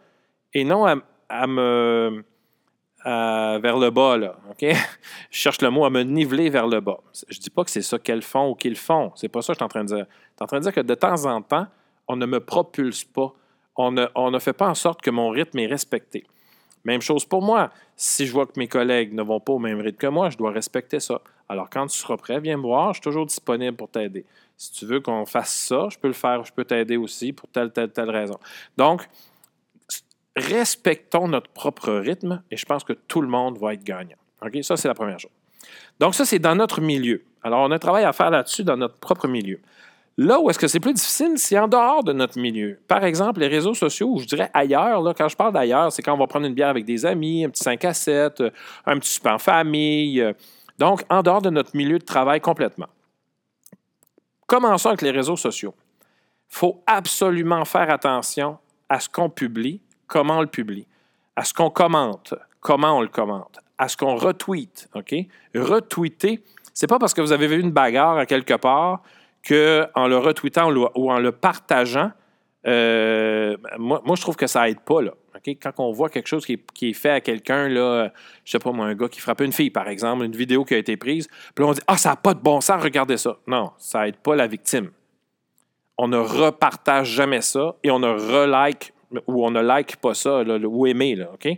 et 0.54 0.64
non 0.64 0.86
à, 0.86 1.46
me. 1.46 2.24
Vers 3.04 3.78
le 3.78 3.90
bas, 3.90 4.16
là. 4.16 4.36
Je 4.60 4.76
cherche 5.30 5.60
le 5.60 5.70
mot 5.70 5.84
à 5.84 5.90
me 5.90 6.02
niveler 6.02 6.50
vers 6.50 6.66
le 6.66 6.80
bas. 6.80 7.00
Je 7.28 7.36
ne 7.36 7.42
dis 7.42 7.50
pas 7.50 7.64
que 7.64 7.70
c'est 7.70 7.82
ça 7.82 7.98
qu'elles 7.98 8.22
font 8.22 8.50
ou 8.50 8.54
qu'ils 8.54 8.76
font. 8.76 9.12
C'est 9.14 9.28
pas 9.28 9.42
ça 9.42 9.52
que 9.52 9.54
je 9.54 9.58
suis 9.58 9.64
en 9.64 9.68
train 9.68 9.84
de 9.84 9.88
dire. 9.88 10.06
Je 10.08 10.36
suis 10.36 10.42
en 10.42 10.46
train 10.46 10.58
de 10.58 10.62
dire 10.62 10.72
que 10.72 10.80
de 10.80 10.94
temps 10.94 11.26
en 11.26 11.42
temps, 11.42 11.66
on 12.08 12.16
ne 12.16 12.26
me 12.26 12.40
propulse 12.40 13.04
pas. 13.04 13.32
On 13.76 13.90
ne, 13.90 14.38
fait 14.38 14.52
pas 14.52 14.68
en 14.68 14.74
sorte 14.74 15.00
que 15.00 15.10
mon 15.10 15.30
rythme 15.30 15.58
est 15.58 15.66
respecté. 15.66 16.24
Même 16.84 17.00
chose 17.00 17.24
pour 17.24 17.42
moi. 17.42 17.70
Si 17.96 18.26
je 18.26 18.32
vois 18.32 18.46
que 18.46 18.52
mes 18.56 18.68
collègues 18.68 19.14
ne 19.14 19.22
vont 19.22 19.40
pas 19.40 19.52
au 19.52 19.58
même 19.58 19.80
rythme 19.80 19.98
que 19.98 20.06
moi, 20.08 20.30
je 20.30 20.36
dois 20.36 20.50
respecter 20.50 21.00
ça. 21.00 21.20
Alors, 21.48 21.70
quand 21.70 21.86
tu 21.86 21.96
seras 21.96 22.16
prêt, 22.16 22.40
viens 22.40 22.56
me 22.56 22.62
voir. 22.62 22.88
Je 22.88 22.94
suis 22.94 23.02
toujours 23.02 23.26
disponible 23.26 23.76
pour 23.76 23.88
t'aider. 23.88 24.26
Si 24.56 24.72
tu 24.72 24.86
veux 24.86 25.00
qu'on 25.00 25.24
fasse 25.24 25.54
ça, 25.54 25.88
je 25.90 25.98
peux 25.98 26.08
le 26.08 26.14
faire. 26.14 26.44
Je 26.44 26.52
peux 26.52 26.64
t'aider 26.64 26.96
aussi 26.96 27.32
pour 27.32 27.48
telle, 27.48 27.72
telle, 27.72 27.90
telle 27.90 28.10
raison. 28.10 28.38
Donc, 28.76 29.08
respectons 30.36 31.28
notre 31.28 31.50
propre 31.50 31.92
rythme 31.92 32.42
et 32.50 32.56
je 32.56 32.64
pense 32.64 32.84
que 32.84 32.92
tout 32.92 33.20
le 33.20 33.28
monde 33.28 33.58
va 33.58 33.74
être 33.74 33.84
gagnant. 33.84 34.16
OK? 34.44 34.58
Ça, 34.62 34.76
c'est 34.76 34.88
la 34.88 34.94
première 34.94 35.18
chose. 35.18 35.30
Donc, 36.00 36.14
ça, 36.14 36.24
c'est 36.24 36.38
dans 36.38 36.54
notre 36.54 36.80
milieu. 36.80 37.22
Alors, 37.42 37.60
on 37.60 37.70
a 37.70 37.74
un 37.74 37.78
travail 37.78 38.04
à 38.04 38.12
faire 38.12 38.30
là-dessus 38.30 38.64
dans 38.64 38.76
notre 38.76 38.98
propre 38.98 39.28
milieu. 39.28 39.60
Là 40.18 40.38
où 40.40 40.50
est-ce 40.50 40.58
que 40.58 40.68
c'est 40.68 40.80
plus 40.80 40.92
difficile, 40.92 41.32
c'est 41.36 41.58
en 41.58 41.68
dehors 41.68 42.04
de 42.04 42.12
notre 42.12 42.38
milieu. 42.38 42.78
Par 42.86 43.02
exemple, 43.04 43.40
les 43.40 43.48
réseaux 43.48 43.72
sociaux, 43.72 44.08
ou 44.08 44.18
je 44.18 44.26
dirais 44.26 44.50
ailleurs, 44.52 45.00
là, 45.00 45.14
quand 45.16 45.28
je 45.28 45.36
parle 45.36 45.54
d'ailleurs, 45.54 45.90
c'est 45.90 46.02
quand 46.02 46.12
on 46.12 46.18
va 46.18 46.26
prendre 46.26 46.46
une 46.46 46.54
bière 46.54 46.68
avec 46.68 46.84
des 46.84 47.06
amis, 47.06 47.44
un 47.44 47.50
petit 47.50 47.62
5 47.62 47.84
à 47.86 47.94
7, 47.94 48.40
euh, 48.40 48.50
un 48.84 48.98
petit 48.98 49.10
super 49.10 49.34
en 49.34 49.38
famille. 49.38 50.20
Euh. 50.20 50.34
Donc, 50.78 51.02
en 51.08 51.22
dehors 51.22 51.40
de 51.40 51.48
notre 51.48 51.74
milieu 51.74 51.98
de 51.98 52.04
travail 52.04 52.40
complètement. 52.40 52.88
Commençons 54.46 54.90
avec 54.90 55.00
les 55.00 55.12
réseaux 55.12 55.36
sociaux. 55.36 55.74
Il 56.50 56.56
faut 56.56 56.82
absolument 56.86 57.64
faire 57.64 57.88
attention 57.88 58.58
à 58.90 59.00
ce 59.00 59.08
qu'on 59.08 59.30
publie, 59.30 59.80
comment 60.12 60.38
on 60.38 60.42
le 60.42 60.46
publie, 60.46 60.86
à 61.36 61.44
ce 61.44 61.54
qu'on 61.54 61.70
commente, 61.70 62.34
comment 62.60 62.98
on 62.98 63.00
le 63.00 63.08
commente, 63.08 63.60
à 63.78 63.88
ce 63.88 63.96
qu'on 63.96 64.14
retweet. 64.14 64.90
OK? 64.94 65.14
Retweeter, 65.54 66.42
c'est 66.74 66.86
pas 66.86 66.98
parce 66.98 67.14
que 67.14 67.22
vous 67.22 67.32
avez 67.32 67.46
vu 67.46 67.58
une 67.58 67.70
bagarre 67.70 68.18
à 68.18 68.26
quelque 68.26 68.54
part 68.54 69.02
qu'en 69.42 70.06
le 70.06 70.18
retweetant 70.18 70.70
ou 70.70 71.10
en 71.10 71.18
le 71.18 71.32
partageant, 71.32 72.12
euh, 72.66 73.56
moi, 73.78 74.02
je 74.14 74.20
trouve 74.20 74.36
que 74.36 74.46
ça 74.46 74.68
aide 74.68 74.80
pas. 74.80 75.00
Là, 75.00 75.12
Quand 75.46 75.72
on 75.78 75.92
voit 75.92 76.10
quelque 76.10 76.28
chose 76.28 76.44
qui 76.44 76.60
est, 76.82 76.92
fait 76.92 77.10
à 77.10 77.20
quelqu'un, 77.22 77.68
là, 77.68 78.12
je 78.44 78.52
sais 78.52 78.58
pas 78.58 78.70
moi, 78.70 78.84
un 78.84 78.94
gars 78.94 79.08
qui 79.08 79.20
frappe 79.20 79.40
une 79.40 79.52
fille, 79.52 79.70
par 79.70 79.88
exemple, 79.88 80.24
une 80.24 80.36
vidéo 80.36 80.66
qui 80.66 80.74
a 80.74 80.78
été 80.78 80.98
prise, 80.98 81.26
puis 81.54 81.64
on 81.64 81.72
dit 81.72 81.80
Ah, 81.86 81.96
ça 81.96 82.10
n'a 82.10 82.16
pas 82.16 82.34
de 82.34 82.40
bon 82.40 82.60
sens, 82.60 82.82
regardez 82.82 83.16
ça. 83.16 83.38
Non, 83.46 83.72
ça 83.78 84.06
aide 84.06 84.16
pas 84.16 84.36
la 84.36 84.46
victime. 84.46 84.90
On 85.96 86.08
ne 86.08 86.18
repartage 86.18 87.08
jamais 87.08 87.40
ça 87.40 87.76
et 87.82 87.90
on 87.90 87.98
ne 87.98 88.08
relike 88.08 88.92
ou 89.26 89.44
on 89.44 89.50
ne 89.50 89.60
like 89.60 89.96
pas 89.96 90.14
ça 90.14 90.42
ou 90.42 90.86
aimer. 90.86 91.14
Là, 91.16 91.30
OK? 91.34 91.48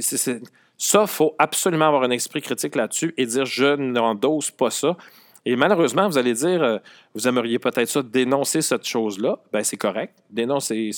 ça, 0.00 1.02
il 1.02 1.06
faut 1.06 1.34
absolument 1.38 1.86
avoir 1.86 2.02
un 2.02 2.10
esprit 2.10 2.42
critique 2.42 2.74
là-dessus 2.74 3.14
et 3.16 3.26
dire 3.26 3.46
je 3.46 3.76
n'endosse 3.76 4.50
pas 4.50 4.70
ça. 4.70 4.96
Et 5.44 5.54
malheureusement, 5.54 6.08
vous 6.08 6.18
allez 6.18 6.34
dire, 6.34 6.62
euh, 6.62 6.78
vous 7.14 7.28
aimeriez 7.28 7.60
peut-être 7.60 7.88
ça 7.88 8.02
dénoncer 8.02 8.62
cette 8.62 8.84
chose-là. 8.84 9.38
Ben 9.52 9.62
c'est 9.62 9.76
correct. 9.76 10.12
Dénoncer, 10.28 10.90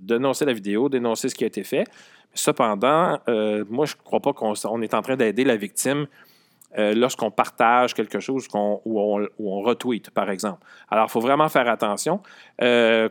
dénoncer 0.00 0.46
la 0.46 0.54
vidéo, 0.54 0.88
dénoncer 0.88 1.28
ce 1.28 1.34
qui 1.34 1.44
a 1.44 1.46
été 1.46 1.64
fait. 1.64 1.84
Cependant, 2.32 3.18
euh, 3.28 3.64
moi, 3.68 3.84
je 3.84 3.96
ne 3.96 4.02
crois 4.02 4.20
pas 4.20 4.32
qu'on 4.32 4.82
est 4.82 4.94
en 4.94 5.02
train 5.02 5.16
d'aider 5.16 5.44
la 5.44 5.56
victime 5.56 6.06
euh, 6.78 6.94
lorsqu'on 6.94 7.30
partage 7.30 7.94
quelque 7.94 8.20
chose 8.20 8.46
ou, 8.54 9.28
on, 9.38 9.60
retweet, 9.62 10.10
par 10.10 10.30
exemple. 10.30 10.60
Alors, 10.90 11.06
il 11.08 11.10
faut 11.10 11.20
vraiment 11.20 11.48
faire 11.48 11.68
attention. 11.68 12.20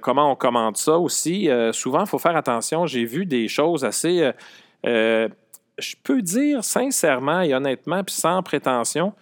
comment 0.01 0.31
on 0.31 0.35
commente 0.35 0.77
ça 0.77 0.97
aussi? 0.97 1.49
souvent, 1.71 2.01
il 2.01 2.07
faut 2.07 2.19
faire 2.19 2.35
attention. 2.35 2.85
J'ai 2.85 3.05
vu 3.05 3.25
des 3.25 3.47
choses 3.47 3.83
assez... 3.85 4.31
je 4.83 5.95
peux 6.03 6.21
dire 6.21 6.63
sincèrement 6.63 7.41
et 7.41 7.53
honnêtement, 7.53 8.03
puis 8.03 8.15
sans 8.15 8.41
prétention, 8.43 9.13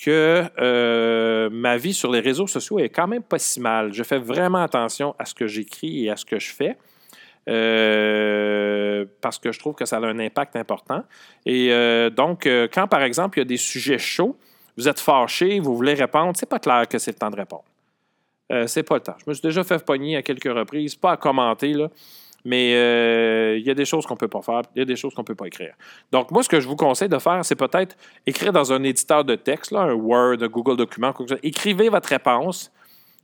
que 0.00 0.44
euh, 0.58 1.50
ma 1.50 1.76
vie 1.76 1.92
sur 1.92 2.10
les 2.10 2.20
réseaux 2.20 2.46
sociaux 2.46 2.78
est 2.78 2.88
quand 2.88 3.06
même 3.06 3.22
pas 3.22 3.38
si 3.38 3.60
mal. 3.60 3.92
Je 3.92 4.02
fais 4.02 4.18
vraiment 4.18 4.62
attention 4.62 5.14
à 5.18 5.26
ce 5.26 5.34
que 5.34 5.46
j'écris 5.46 6.06
et 6.06 6.10
à 6.10 6.16
ce 6.16 6.24
que 6.24 6.38
je 6.38 6.52
fais. 6.52 6.78
Euh, 7.48 9.04
parce 9.20 9.38
que 9.38 9.50
je 9.50 9.58
trouve 9.58 9.74
que 9.74 9.84
ça 9.84 9.96
a 9.96 10.00
un 10.00 10.18
impact 10.18 10.56
important. 10.56 11.02
Et 11.46 11.72
euh, 11.72 12.10
donc, 12.10 12.46
quand 12.72 12.86
par 12.86 13.02
exemple, 13.02 13.38
il 13.38 13.40
y 13.40 13.42
a 13.42 13.46
des 13.46 13.56
sujets 13.56 13.98
chauds, 13.98 14.36
vous 14.76 14.88
êtes 14.88 15.00
fâché, 15.00 15.60
vous 15.60 15.76
voulez 15.76 15.94
répondre, 15.94 16.32
c'est 16.36 16.48
pas 16.48 16.58
clair 16.58 16.86
que 16.88 16.98
c'est 16.98 17.12
le 17.12 17.18
temps 17.18 17.30
de 17.30 17.36
répondre. 17.36 17.64
Euh, 18.52 18.66
c'est 18.66 18.82
pas 18.82 18.96
le 18.96 19.00
temps. 19.00 19.14
Je 19.18 19.24
me 19.28 19.34
suis 19.34 19.42
déjà 19.42 19.62
fait 19.62 19.84
pogner 19.84 20.16
à 20.16 20.22
quelques 20.22 20.52
reprises, 20.52 20.94
pas 20.96 21.12
à 21.12 21.16
commenter, 21.16 21.72
là, 21.72 21.88
mais 22.44 22.74
euh, 22.74 23.56
il 23.58 23.66
y 23.66 23.70
a 23.70 23.74
des 23.74 23.84
choses 23.84 24.06
qu'on 24.06 24.14
ne 24.14 24.18
peut 24.18 24.28
pas 24.28 24.42
faire, 24.42 24.62
il 24.74 24.80
y 24.80 24.82
a 24.82 24.84
des 24.84 24.96
choses 24.96 25.14
qu'on 25.14 25.22
ne 25.22 25.26
peut 25.26 25.34
pas 25.34 25.46
écrire. 25.46 25.74
Donc, 26.10 26.30
moi, 26.30 26.42
ce 26.42 26.48
que 26.48 26.60
je 26.60 26.66
vous 26.66 26.76
conseille 26.76 27.08
de 27.08 27.18
faire, 27.18 27.44
c'est 27.44 27.56
peut-être 27.56 27.96
écrire 28.26 28.52
dans 28.52 28.72
un 28.72 28.82
éditeur 28.82 29.24
de 29.24 29.36
texte, 29.36 29.72
un 29.72 29.92
Word, 29.92 30.42
un 30.42 30.48
Google 30.48 30.76
Document, 30.76 31.14
écrivez 31.42 31.88
votre 31.88 32.08
réponse, 32.08 32.72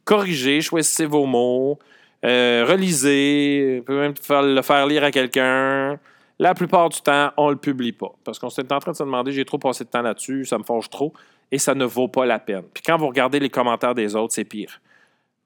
corrigez, 0.05 0.61
choisissez 0.61 1.07
vos 1.07 1.27
mots, 1.27 1.79
euh, 2.25 2.65
relisez, 2.69 3.79
vous 3.79 3.85
pouvez 3.85 3.99
même 3.99 4.17
faire- 4.17 4.43
le 4.43 4.63
faire 4.63 4.87
lire 4.87 5.05
à 5.05 5.11
quelqu'un. 5.11 5.99
La 6.39 6.55
plupart 6.55 6.89
du 6.89 7.01
temps, 7.01 7.31
on 7.37 7.47
ne 7.47 7.53
le 7.53 7.57
publie 7.59 7.93
pas. 7.93 8.13
Parce 8.25 8.39
qu'on 8.39 8.51
s'est 8.51 8.71
en 8.73 8.79
train 8.79 8.93
de 8.93 8.97
se 8.97 9.03
demander, 9.03 9.33
j'ai 9.33 9.45
trop 9.45 9.59
passé 9.59 9.85
de 9.85 9.89
temps 9.89 10.03
là-dessus, 10.03 10.45
ça 10.45 10.59
me 10.59 10.65
forge 10.65 10.91
trop, 10.91 11.13
et 11.51 11.59
ça 11.59 11.75
ne 11.75 11.85
vaut 11.85 12.09
pas 12.09 12.27
la 12.27 12.39
peine. 12.39 12.65
Puis 12.75 12.83
quand 12.85 12.97
vous 12.97 13.07
regardez 13.07 13.39
les 13.41 13.49
commentaires 13.51 13.95
des 13.95 14.15
autres, 14.15 14.35
c'est 14.35 14.45
pire. 14.45 14.81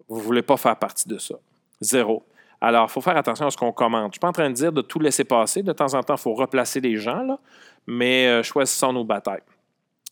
Vous 0.09 0.19
ne 0.19 0.23
voulez 0.23 0.43
pas 0.43 0.57
faire 0.57 0.77
partie 0.77 1.09
de 1.09 1.19
ça. 1.19 1.37
Zéro. 1.81 2.25
Alors, 2.61 2.87
il 2.89 2.93
faut 2.93 3.01
faire 3.01 3.17
attention 3.17 3.47
à 3.47 3.51
ce 3.51 3.57
qu'on 3.57 3.73
commente. 3.73 4.03
Je 4.03 4.07
ne 4.07 4.13
suis 4.13 4.21
pas 4.21 4.29
en 4.29 4.33
train 4.33 4.51
de 4.51 4.55
dire 4.55 4.73
de 4.73 4.83
tout 4.83 4.99
laisser 4.99 5.25
passer. 5.25 5.63
De 5.63 5.73
temps 5.73 5.95
en 5.95 6.03
temps, 6.03 6.17
il 6.17 6.21
faut 6.21 6.35
replacer 6.35 6.81
les 6.81 6.97
gens, 6.97 7.23
là, 7.23 7.39
mais 7.87 8.27
euh, 8.27 8.43
choisissons 8.43 8.93
nos 8.93 9.05
batailles. 9.05 9.43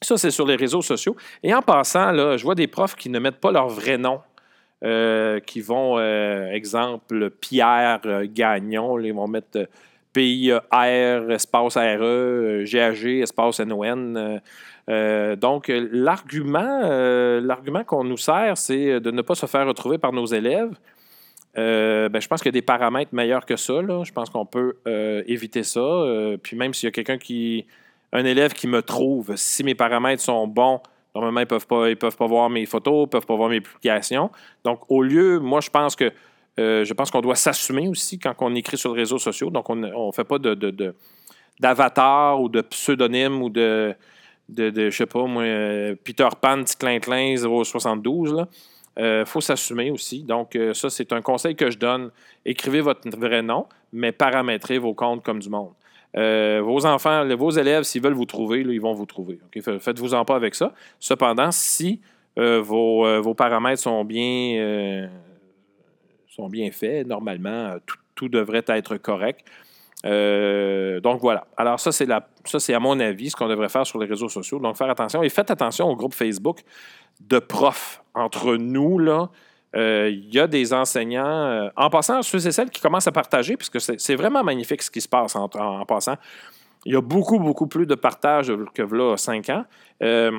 Ça, 0.01 0.17
c'est 0.17 0.31
sur 0.31 0.47
les 0.47 0.55
réseaux 0.57 0.81
sociaux. 0.81 1.17
Et 1.43 1.53
en 1.53 1.61
passant, 1.61 2.13
là, 2.13 2.37
je 2.37 2.45
vois 2.45 2.55
des 2.55 2.69
profs 2.69 2.95
qui 2.95 3.11
ne 3.11 3.19
mettent 3.19 3.41
pas 3.41 3.51
leur 3.51 3.69
vrai 3.69 3.99
nom. 3.99 4.21
Euh, 4.85 5.41
qui 5.41 5.61
vont, 5.61 5.99
euh, 5.99 6.53
exemple, 6.53 7.31
Pierre 7.31 7.99
euh, 8.07 8.29
Gagnon, 8.31 9.01
ils 9.01 9.13
vont 9.13 9.27
mettre 9.27 9.59
euh, 9.59 9.67
P-I-E-R, 10.13 11.33
espace 11.33 11.77
R-E, 11.77 12.63
G-A-G, 12.65 13.19
espace 13.19 13.59
N-O-N. 13.59 14.41
donc, 15.37 15.69
l'argument, 15.69 17.43
qu'on 17.85 18.05
nous 18.05 18.17
sert, 18.17 18.57
c'est 18.57 19.01
de 19.01 19.11
ne 19.11 19.23
pas 19.23 19.35
se 19.35 19.47
faire 19.47 19.67
retrouver 19.67 19.99
par 19.99 20.13
nos 20.13 20.27
élèves. 20.27 20.71
Ben, 21.55 22.21
je 22.21 22.29
pense 22.29 22.41
qu'il 22.41 22.49
y 22.49 22.57
a 22.57 22.61
des 22.61 22.63
paramètres 22.63 23.13
meilleurs 23.13 23.45
que 23.45 23.57
ça. 23.57 23.83
là. 23.83 24.03
Je 24.05 24.13
pense 24.13 24.31
qu'on 24.31 24.47
peut 24.47 24.77
éviter 25.27 25.63
ça. 25.63 26.05
Puis 26.43 26.57
même 26.57 26.73
s'il 26.73 26.87
y 26.87 26.89
a 26.89 26.93
quelqu'un 26.93 27.19
qui. 27.19 27.67
Un 28.11 28.25
élève 28.25 28.55
qui 28.55 28.67
me 28.67 28.81
trouve, 28.81 29.37
si 29.37 29.63
mes 29.63 29.75
paramètres 29.75 30.23
sont 30.23 30.47
bons, 30.47 30.81
normalement, 31.15 31.41
ils 31.41 31.45
ne 31.45 31.49
peuvent, 31.49 31.67
pas, 31.67 31.95
peuvent 31.97 32.17
pas 32.17 32.27
voir 32.27 32.51
mes 32.51 32.67
photos, 32.67 33.07
ils 33.07 33.11
peuvent 33.11 33.27
pas 33.27 33.37
voir 33.37 33.49
mes 33.49 33.61
publications. 33.61 34.31
Donc, 34.65 34.81
au 34.89 35.03
lieu, 35.03 35.39
moi, 35.39 35.61
je 35.61 35.71
pense 35.71 35.97
que 35.97 36.13
euh, 36.59 36.85
je 36.85 36.93
pense 36.93 37.11
qu'on 37.11 37.21
doit 37.21 37.37
s'assumer 37.37 37.89
aussi 37.89 38.19
quand 38.19 38.35
on 38.41 38.55
écrit 38.55 38.77
sur 38.77 38.93
les 38.95 39.01
réseaux 39.03 39.19
sociaux. 39.19 39.51
Donc, 39.51 39.71
on 39.71 39.77
ne 39.77 40.13
fait 40.13 40.25
pas 40.25 40.39
de, 40.39 40.55
de- 40.55 40.95
d'avatar 41.61 42.41
ou 42.41 42.49
de 42.49 42.61
pseudonyme 42.61 43.43
ou 43.43 43.49
de, 43.51 43.95
de, 44.49 44.71
de, 44.71 44.91
je 44.91 44.97
sais 44.97 45.07
pas, 45.07 45.25
moi, 45.25 45.43
euh, 45.43 45.95
Peter 46.03 46.29
Pan, 46.41 46.63
petit 46.63 46.77
clin-clin 46.77 47.37
072. 47.37 48.45
Il 49.01 49.23
faut 49.27 49.41
s'assumer 49.41 49.93
aussi. 49.93 50.25
Donc, 50.25 50.57
euh, 50.57 50.75
ça, 50.75 50.91
c'est 50.91 51.13
un 51.13 51.23
conseil 51.23 51.55
que 51.55 51.71
je 51.71 51.79
donne. 51.79 52.11
Écrivez 52.45 52.81
votre 52.81 53.09
vrai 53.17 53.43
nom, 53.43 53.67
mais 53.93 54.11
paramétrez 54.11 54.79
vos 54.79 54.95
comptes 54.95 55.23
comme 55.23 55.39
du 55.39 55.49
monde. 55.49 55.71
Euh, 56.17 56.61
vos 56.63 56.87
enfants, 56.87 57.27
vos 57.37 57.51
élèves, 57.51 57.83
s'ils 57.83 58.03
veulent 58.03 58.15
vous 58.15 58.25
trouver, 58.25 58.61
ils 58.61 58.81
vont 58.81 58.95
vous 58.95 59.07
trouver. 59.07 59.39
OK? 59.45 59.63
Fait- 59.63 59.79
Faites-vous-en 59.79 60.25
pas 60.25 60.37
avec 60.37 60.55
ça. 60.55 60.73
Cependant, 60.99 61.51
si 61.51 62.01
euh, 62.39 62.61
vos, 62.61 63.07
euh, 63.07 63.21
vos 63.21 63.35
paramètres 63.35 63.83
sont 63.83 64.05
bien, 64.05 65.09
sont 66.29 66.49
bien 66.49 66.71
faits, 66.71 67.07
normalement, 67.07 67.77
tout, 68.15 68.29
devrait 68.29 68.65
être 68.69 68.97
correct. 68.97 69.45
Donc 70.05 71.21
voilà. 71.21 71.47
Alors 71.57 71.79
ça, 71.79 71.93
c'est 71.93 72.07
ça, 72.45 72.59
c'est 72.59 72.75
à 72.75 72.81
mon 72.81 72.99
avis 73.01 73.31
ce 73.31 73.37
qu'on 73.37 73.49
devrait 73.49 73.69
faire 73.69 73.87
sur 73.87 73.99
les 73.99 74.07
réseaux 74.07 74.29
sociaux. 74.29 74.59
Donc 74.59 74.77
faire 74.77 74.91
attention 74.91 75.23
et 75.23 75.29
faites 75.29 75.51
attention 75.51 75.89
au 75.89 75.97
groupe 75.97 76.15
Facebook 76.15 76.61
de 77.21 77.39
profs 77.39 78.03
entre 78.15 78.57
nous 78.57 78.99
là. 78.99 79.29
Euh, 79.77 80.11
Il 80.11 80.35
y 80.35 80.41
a 80.41 80.47
des 80.47 80.73
enseignants, 80.73 81.27
euh, 81.27 81.69
en 81.77 81.91
passant, 81.91 82.23
ceux 82.23 82.47
et 82.47 82.53
celles 82.53 82.71
qui 82.71 82.81
commencent 82.81 83.07
à 83.07 83.13
partager, 83.13 83.57
puisque 83.57 83.81
c'est 83.81 84.15
vraiment 84.17 84.43
magnifique 84.43 84.83
ce 84.83 84.91
qui 84.91 85.01
se 85.01 85.09
passe 85.09 85.37
en 85.37 85.49
passant. 85.87 86.17
Il 86.85 86.93
y 86.93 86.97
a 86.97 87.01
beaucoup, 87.01 87.39
beaucoup 87.39 87.67
plus 87.67 87.87
de 87.87 87.95
partage 87.95 88.53
que 88.75 88.83
là, 88.83 89.17
cinq 89.17 89.51
ans. 89.51 89.65
Euh, 90.03 90.39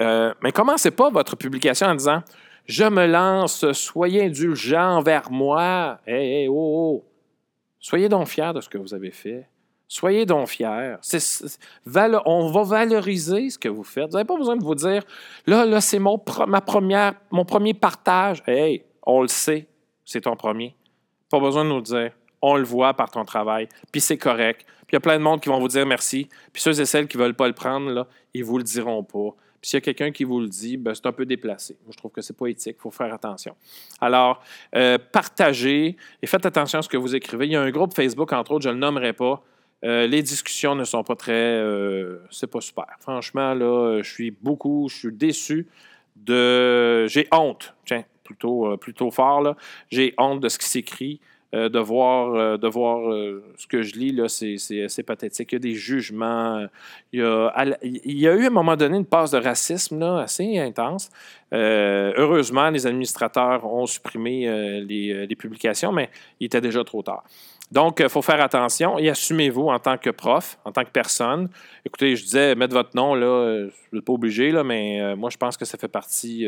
euh, 0.00 0.34
mais 0.42 0.52
commencez 0.52 0.90
pas 0.90 1.10
votre 1.10 1.36
publication 1.36 1.86
en 1.86 1.94
disant 1.94 2.22
Je 2.66 2.84
me 2.84 3.06
lance, 3.06 3.70
soyez 3.72 4.24
indulgents 4.24 4.96
envers 4.96 5.30
moi. 5.30 6.00
Hey, 6.06 6.42
hey, 6.42 6.48
oh, 6.48 6.54
oh. 6.54 7.04
Soyez 7.78 8.08
donc 8.08 8.28
fiers 8.28 8.52
de 8.54 8.60
ce 8.60 8.68
que 8.68 8.78
vous 8.78 8.94
avez 8.94 9.10
fait. 9.10 9.46
Soyez 9.92 10.24
donc 10.24 10.48
fiers. 10.48 10.96
On 12.24 12.50
va 12.50 12.62
valoriser 12.62 13.50
ce 13.50 13.58
que 13.58 13.68
vous 13.68 13.84
faites. 13.84 14.06
Vous 14.06 14.12
n'avez 14.12 14.24
pas 14.24 14.38
besoin 14.38 14.56
de 14.56 14.64
vous 14.64 14.74
dire 14.74 15.02
là, 15.46 15.66
là, 15.66 15.82
c'est 15.82 15.98
mon, 15.98 16.18
mon 17.30 17.44
premier 17.44 17.74
partage. 17.74 18.42
Hey, 18.46 18.86
on 19.02 19.20
le 19.20 19.28
sait, 19.28 19.68
c'est 20.02 20.22
ton 20.22 20.34
premier. 20.34 20.74
Pas 21.28 21.40
besoin 21.40 21.64
de 21.64 21.68
nous 21.68 21.76
le 21.76 21.82
dire. 21.82 22.12
On 22.40 22.56
le 22.56 22.64
voit 22.64 22.94
par 22.94 23.10
ton 23.10 23.26
travail. 23.26 23.68
Puis 23.92 24.00
c'est 24.00 24.16
correct. 24.16 24.64
Puis 24.64 24.92
il 24.92 24.94
y 24.94 24.96
a 24.96 25.00
plein 25.00 25.18
de 25.18 25.22
monde 25.22 25.42
qui 25.42 25.50
vont 25.50 25.60
vous 25.60 25.68
dire 25.68 25.84
merci. 25.84 26.26
Puis 26.54 26.62
ceux 26.62 26.80
et 26.80 26.86
celles 26.86 27.06
qui 27.06 27.18
ne 27.18 27.24
veulent 27.24 27.36
pas 27.36 27.46
le 27.46 27.52
prendre, 27.52 27.90
là, 27.90 28.06
ils 28.32 28.44
vous 28.44 28.56
le 28.56 28.64
diront 28.64 29.04
pas. 29.04 29.36
Puis 29.60 29.68
s'il 29.68 29.76
y 29.76 29.82
a 29.82 29.82
quelqu'un 29.82 30.10
qui 30.10 30.24
vous 30.24 30.40
le 30.40 30.48
dit, 30.48 30.78
ben, 30.78 30.94
c'est 30.94 31.04
un 31.04 31.12
peu 31.12 31.26
déplacé. 31.26 31.76
Moi, 31.84 31.90
je 31.92 31.98
trouve 31.98 32.12
que 32.12 32.22
c'est 32.22 32.36
pas 32.36 32.46
éthique. 32.46 32.76
Il 32.78 32.82
faut 32.82 32.90
faire 32.90 33.12
attention. 33.12 33.54
Alors, 34.00 34.42
euh, 34.74 34.96
partagez 35.12 35.98
et 36.22 36.26
faites 36.26 36.46
attention 36.46 36.78
à 36.78 36.82
ce 36.82 36.88
que 36.88 36.96
vous 36.96 37.14
écrivez. 37.14 37.44
Il 37.44 37.52
y 37.52 37.56
a 37.56 37.60
un 37.60 37.70
groupe 37.70 37.94
Facebook, 37.94 38.32
entre 38.32 38.52
autres, 38.52 38.64
je 38.64 38.70
ne 38.70 38.74
le 38.74 38.80
nommerai 38.80 39.12
pas. 39.12 39.42
Euh, 39.84 40.06
les 40.06 40.22
discussions 40.22 40.74
ne 40.74 40.84
sont 40.84 41.02
pas 41.02 41.16
très. 41.16 41.32
euh, 41.32 42.18
c'est 42.30 42.46
pas 42.46 42.60
super. 42.60 42.86
Franchement, 43.00 43.54
là, 43.54 44.00
je 44.02 44.10
suis 44.10 44.30
beaucoup, 44.30 44.88
je 44.88 44.96
suis 44.96 45.12
déçu 45.12 45.66
de. 46.16 47.06
J'ai 47.08 47.26
honte, 47.32 47.74
tiens, 47.84 48.04
plutôt, 48.22 48.66
euh, 48.66 48.76
plutôt 48.76 49.10
fort, 49.10 49.40
là. 49.42 49.56
J'ai 49.90 50.14
honte 50.18 50.40
de 50.40 50.48
ce 50.48 50.58
qui 50.58 50.66
s'écrit. 50.66 51.20
Euh, 51.54 51.68
de 51.68 51.78
voir, 51.78 52.34
euh, 52.34 52.56
de 52.56 52.66
voir 52.66 53.12
euh, 53.12 53.44
ce 53.58 53.66
que 53.66 53.82
je 53.82 53.94
lis, 53.94 54.10
là, 54.10 54.26
c'est, 54.26 55.02
pathétique. 55.02 55.52
Il 55.52 55.54
y 55.54 55.56
a 55.56 55.58
des 55.58 55.74
jugements. 55.74 56.66
Il 57.12 57.20
y 57.20 58.26
a, 58.26 58.34
eu 58.34 58.44
à 58.44 58.46
un 58.46 58.50
moment 58.50 58.74
donné 58.74 58.96
une 58.96 59.04
passe 59.04 59.32
de 59.32 59.38
racisme 59.38 60.02
assez 60.02 60.58
intense. 60.58 61.10
Heureusement, 61.52 62.70
les 62.70 62.86
administrateurs 62.86 63.66
ont 63.66 63.84
supprimé 63.84 64.80
les, 64.80 65.36
publications, 65.36 65.92
mais 65.92 66.08
il 66.40 66.46
était 66.46 66.62
déjà 66.62 66.82
trop 66.84 67.02
tard. 67.02 67.22
Donc, 67.70 68.00
il 68.00 68.08
faut 68.08 68.22
faire 68.22 68.40
attention 68.40 68.98
et 68.98 69.10
assumez-vous 69.10 69.68
en 69.68 69.78
tant 69.78 69.98
que 69.98 70.08
prof, 70.08 70.58
en 70.64 70.72
tant 70.72 70.84
que 70.84 70.90
personne. 70.90 71.50
Écoutez, 71.84 72.16
je 72.16 72.24
disais, 72.24 72.54
mettre 72.54 72.72
votre 72.72 72.96
nom, 72.96 73.14
là, 73.14 73.66
je 73.66 73.96
n'êtes 73.96 74.04
pas 74.06 74.12
obligé, 74.14 74.52
là, 74.52 74.64
mais 74.64 75.14
moi, 75.16 75.28
je 75.28 75.36
pense 75.36 75.58
que 75.58 75.66
ça 75.66 75.76
fait 75.76 75.88
partie 75.88 76.46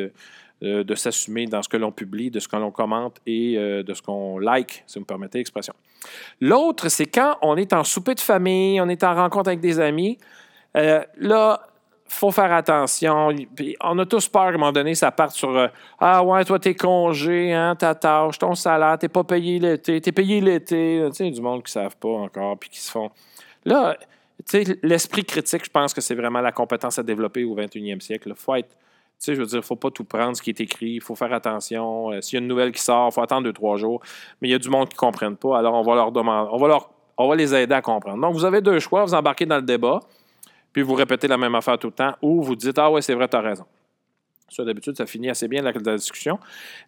euh, 0.63 0.85
de 0.85 0.95
s'assumer 0.95 1.47
dans 1.47 1.63
ce 1.63 1.69
que 1.69 1.77
l'on 1.77 1.91
publie, 1.91 2.31
de 2.31 2.39
ce 2.39 2.47
que 2.47 2.57
l'on 2.57 2.71
commente 2.71 3.17
et 3.27 3.59
euh, 3.59 3.83
de 3.83 3.93
ce 3.93 4.01
qu'on 4.01 4.39
like, 4.39 4.85
si 4.87 4.95
vous 4.95 5.01
me 5.01 5.05
permettez 5.05 5.39
l'expression. 5.39 5.75
L'autre, 6.41 6.89
c'est 6.89 7.07
quand 7.07 7.37
on 7.43 7.57
est 7.57 7.73
en 7.73 7.83
souper 7.83 8.15
de 8.15 8.21
famille, 8.21 8.81
on 8.81 8.89
est 8.89 9.03
en 9.03 9.15
rencontre 9.15 9.49
avec 9.49 9.61
des 9.61 9.81
amis. 9.81 10.17
Euh, 10.77 11.03
là, 11.19 11.61
faut 12.07 12.31
faire 12.31 12.53
attention. 12.53 13.31
On 13.83 13.99
a 13.99 14.07
tous 14.07 14.29
peur 14.29 14.45
qu'à 14.45 14.49
un 14.51 14.53
moment 14.53 14.73
donné, 14.73 14.95
ça 14.95 15.11
parte 15.11 15.33
sur 15.33 15.69
Ah 15.99 16.23
ouais, 16.23 16.45
toi, 16.45 16.59
tes 16.61 16.77
congés, 16.77 17.53
hein, 17.53 17.75
ta 17.75 17.95
tâche, 17.97 18.39
ton 18.39 18.55
salaire, 18.55 18.97
t'es 18.97 19.09
pas 19.09 19.25
payé 19.25 19.59
l'été, 19.59 20.01
t'es 20.01 20.13
payé 20.13 20.41
l'été. 20.41 21.05
Tu 21.09 21.15
sais, 21.17 21.31
du 21.31 21.41
monde 21.41 21.65
qui 21.65 21.77
ne 21.77 21.83
savent 21.83 21.97
pas 21.97 22.09
encore, 22.09 22.57
puis 22.59 22.71
qui 22.71 22.81
se 22.81 22.93
font. 22.93 23.11
Là, 23.65 23.97
tu 24.49 24.65
sais, 24.65 24.79
l'esprit 24.83 25.25
critique, 25.25 25.65
je 25.65 25.71
pense 25.71 25.93
que 25.93 26.01
c'est 26.01 26.15
vraiment 26.15 26.41
la 26.41 26.53
compétence 26.53 26.99
à 26.99 27.03
développer 27.03 27.45
au 27.45 27.57
21e 27.57 28.01
siècle. 28.01 28.29
Il 28.29 28.35
faut 28.37 28.55
être. 28.55 28.77
Sais, 29.19 29.35
je 29.35 29.41
veux 29.41 29.47
dire, 29.47 29.57
il 29.57 29.59
ne 29.59 29.63
faut 29.63 29.77
pas 29.77 29.91
tout 29.91 30.05
prendre 30.05 30.37
ce 30.37 30.43
qui 30.43 30.51
est 30.51 30.61
écrit, 30.61 30.93
il 30.93 31.01
faut 31.01 31.15
faire 31.15 31.33
attention. 31.33 32.11
Euh, 32.13 32.21
S'il 32.21 32.37
y 32.37 32.39
a 32.39 32.43
une 32.43 32.49
nouvelle 32.49 32.73
qui 32.73 32.83
sort, 32.83 33.09
il 33.11 33.15
faut 33.15 33.23
attendre 33.23 33.45
deux, 33.45 33.53
trois 33.53 33.77
jours. 33.77 34.03
Mais 34.41 34.49
il 34.49 34.51
y 34.51 34.55
a 34.55 34.59
du 34.59 34.69
monde 34.69 34.89
qui 34.89 34.97
ne 34.97 34.99
comprennent 34.99 35.37
pas, 35.37 35.59
alors 35.59 35.75
on 35.75 35.83
va 35.83 35.95
leur 35.95 36.13
demander, 36.13 36.51
on 36.53 36.59
va, 36.59 36.69
leur, 36.69 36.91
on 37.17 37.29
va 37.29 37.37
les 37.37 37.55
aider 37.55 37.75
à 37.75 37.81
comprendre. 37.81 38.21
Donc, 38.21 38.35
vous 38.35 38.45
avez 38.45 38.61
deux 38.61 38.79
choix, 38.81 39.05
vous 39.05 39.15
embarquez 39.15 39.47
dans 39.47 39.57
le 39.57 39.63
débat, 39.63 40.01
puis 40.73 40.83
vous 40.83 40.95
répétez 40.95 41.29
la 41.29 41.39
même 41.39 41.55
affaire 41.55 41.79
tout 41.79 41.89
le 41.89 41.95
temps, 41.95 42.15
ou 42.21 42.43
vous 42.43 42.57
dites 42.57 42.79
Ah 42.79 42.91
ouais, 42.91 43.01
c'est 43.01 43.15
vrai, 43.15 43.29
tu 43.29 43.37
as 43.37 43.41
raison. 43.41 43.65
Ça, 44.51 44.63
d'habitude, 44.63 44.97
ça 44.97 45.07
finit 45.07 45.31
assez 45.31 45.49
bien 45.49 45.63
la, 45.63 45.73
la 45.73 45.97
discussion. 45.97 46.39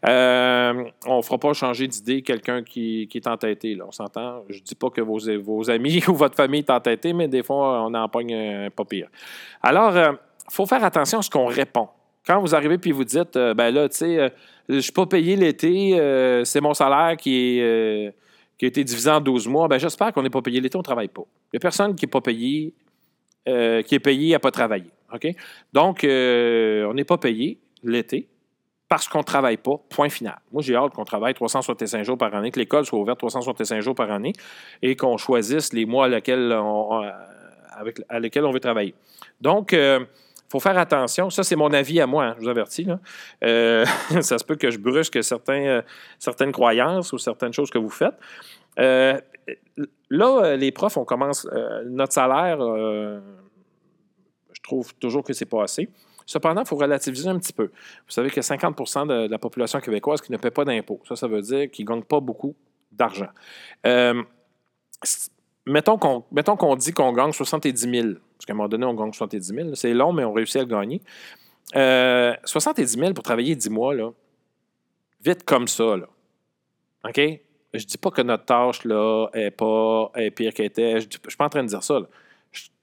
Euh, 0.07 0.85
on 1.07 1.17
ne 1.17 1.23
fera 1.23 1.39
pas 1.39 1.53
changer 1.55 1.89
d'idée 1.89 2.23
quelqu'un 2.23 2.63
qui, 2.63 3.09
qui 3.11 3.19
est 3.19 3.27
entêté. 3.27 3.75
Là. 3.75 3.87
On 3.89 3.93
s'entend? 3.93 4.45
Je 4.49 4.59
ne 4.59 4.63
dis 4.63 4.75
pas 4.75 4.91
que 4.91 5.01
vos, 5.01 5.19
vos 5.41 5.71
amis 5.71 6.03
ou 6.09 6.15
votre 6.15 6.37
famille 6.37 6.61
est 6.61 6.71
entêté, 6.71 7.13
mais 7.13 7.29
des 7.29 7.43
fois, 7.43 7.87
on 7.87 7.95
en 7.95 8.09
pas 8.09 8.85
pire. 8.85 9.09
Alors, 9.63 9.97
il 9.97 10.53
faut 10.53 10.67
faire 10.67 10.85
attention 10.85 11.21
à 11.21 11.23
ce 11.23 11.31
qu'on 11.31 11.47
répond. 11.47 11.89
Quand 12.27 12.41
vous 12.41 12.55
arrivez 12.55 12.77
puis 12.79 12.91
vous 12.91 13.05
dites, 13.05 13.37
euh, 13.37 13.55
ben 13.55 13.71
là, 13.73 13.89
tu 13.89 13.99
sais, 13.99 14.19
euh, 14.19 14.29
je 14.69 14.81
suis 14.81 14.93
pas 14.93 15.07
payé 15.07 15.37
l'été, 15.37 15.99
euh, 15.99 16.45
c'est 16.45 16.61
mon 16.61 16.75
salaire 16.75 17.17
qui, 17.17 17.59
est, 17.59 17.63
euh, 17.63 18.11
qui 18.59 18.65
a 18.65 18.69
été 18.69 18.83
divisé 18.83 19.09
en 19.11 19.21
12 19.21 19.47
mois, 19.47 19.69
ben 19.69 19.79
j'espère 19.79 20.13
qu'on 20.13 20.23
n'est 20.23 20.31
pas 20.31 20.43
payé 20.43 20.61
l'été, 20.61 20.77
on 20.77 20.81
ne 20.81 20.85
travaille 20.85 21.09
pas. 21.09 21.23
Il 21.23 21.55
n'y 21.55 21.59
a 21.59 21.61
personne 21.61 21.95
qui 21.95 22.05
n'est 22.05 22.11
pas 22.11 22.21
payé, 22.21 22.75
qui 23.47 23.95
est 23.95 24.01
payé 24.03 24.35
à 24.35 24.39
ne 24.39 24.41
pas 24.41 24.51
travailler. 24.51 24.91
OK? 25.15 25.29
Donc, 25.73 26.01
on 26.03 26.95
n'est 26.95 27.05
pas 27.05 27.17
payé 27.17 27.61
l'été 27.85 28.27
parce 28.89 29.09
qu'on 29.09 29.19
ne 29.19 29.25
travaille 29.25 29.57
pas, 29.57 29.77
point 29.89 30.09
final. 30.09 30.39
Moi, 30.51 30.63
j'ai 30.63 30.75
hâte 30.75 30.93
qu'on 30.95 31.05
travaille 31.05 31.35
365 31.35 32.03
jours 32.03 32.19
par 32.19 32.35
année, 32.35 32.51
que 32.51 32.59
l'école 32.59 32.85
soit 32.85 32.99
ouverte 32.99 33.19
365 33.19 33.81
jours 33.83 33.95
par 33.95 34.11
année 34.11 34.33
et 34.83 34.97
qu'on 34.97 35.17
choisisse 35.17 35.73
les 35.73 35.87
mois 35.87 36.07
à 36.07 36.09
lesquels 36.09 36.53
on, 36.53 37.03
avec, 37.71 38.01
lesquels 38.19 38.45
on 38.45 38.51
veut 38.51 38.59
travailler. 38.59 38.95
Donc, 39.41 39.77
faut 40.49 40.61
faire 40.61 40.79
attention. 40.79 41.31
Ça, 41.31 41.43
c'est 41.43 41.57
mon 41.57 41.73
avis 41.73 42.01
à 42.01 42.07
moi, 42.07 42.25
hein, 42.25 42.35
je 42.37 42.45
vous 42.45 42.49
avertis. 42.49 42.87
Euh, 43.45 43.85
ça 44.21 44.39
se 44.39 44.45
peut 44.45 44.57
que 44.57 44.71
je 44.71 44.79
brusque 44.79 45.17
euh, 45.17 45.83
certaines 46.19 46.53
croyances 46.53 47.13
ou 47.13 47.19
certaines 47.19 47.53
choses 47.53 47.71
que 47.71 47.79
vous 47.79 47.91
faites. 47.91 48.15
Euh, 48.79 49.19
là, 50.11 50.57
les 50.57 50.73
profs, 50.73 50.97
on 50.97 51.05
commence. 51.05 51.47
notre 51.87 52.13
salaire, 52.13 52.59
je 52.61 53.21
trouve 54.63 54.95
toujours 54.97 55.25
que 55.25 55.33
c'est 55.33 55.47
pas 55.47 55.65
assez. 55.65 55.89
Cependant, 56.27 56.63
il 56.63 56.67
faut 56.67 56.77
relativiser 56.77 57.29
un 57.29 57.39
petit 57.39 57.53
peu. 57.53 57.67
Vous 57.67 58.11
savez 58.11 58.31
que 58.31 58.41
50% 58.41 59.07
de 59.07 59.29
la 59.31 59.39
population 59.39 59.81
québécoise 59.81 60.21
qui 60.21 60.33
ne 60.33 60.37
paie 60.37 60.51
pas 60.51 60.65
d'impôts. 60.65 61.01
Ça, 61.07 61.15
ça 61.15 61.29
veut 61.29 61.41
dire 61.41 61.71
qu'ils 61.71 61.85
ne 61.85 61.91
gagnent 61.91 62.03
pas 62.03 62.21
beaucoup 62.21 62.57
d'argent. 62.91 63.29
Mettons 65.67 65.99
qu'on 65.99 66.77
dit 66.77 66.93
qu'on 66.93 67.13
gagne 67.13 67.33
70 67.33 67.77
000 67.77 68.09
parce 68.37 68.47
qu'à 68.47 68.53
un 68.53 68.57
moment 68.57 68.69
donné, 68.69 68.87
on 68.87 68.95
gagne 68.95 69.13
70 69.13 69.47
000. 69.47 69.75
C'est 69.75 69.95
long, 69.95 70.13
mais 70.13 70.25
on 70.25 70.33
réussit 70.33 70.57
à 70.57 70.61
le 70.61 70.67
gagner. 70.67 71.01
70 71.73 72.87
000 72.87 73.13
pour 73.13 73.25
travailler 73.25 73.57
10 73.57 73.71
mois, 73.71 73.95
là. 73.95 74.11
vite 75.25 75.45
comme 75.45 75.67
ça. 75.67 75.97
Là. 75.97 76.07
OK? 77.05 77.17
Je 77.75 77.83
ne 77.83 77.87
dis 77.87 77.99
pas 77.99 78.11
que 78.11 78.23
notre 78.23 78.45
tâche 78.45 78.85
là, 78.85 79.29
est, 79.35 79.51
pas, 79.51 80.13
pire 80.35 80.55
qu'elle 80.55 80.67
était. 80.67 81.01
Je 81.01 81.07
ne 81.07 81.11
suis 81.11 81.37
pas 81.37 81.47
en 81.47 81.49
train 81.49 81.63
de 81.63 81.69
dire 81.69 81.83
ça. 81.83 82.01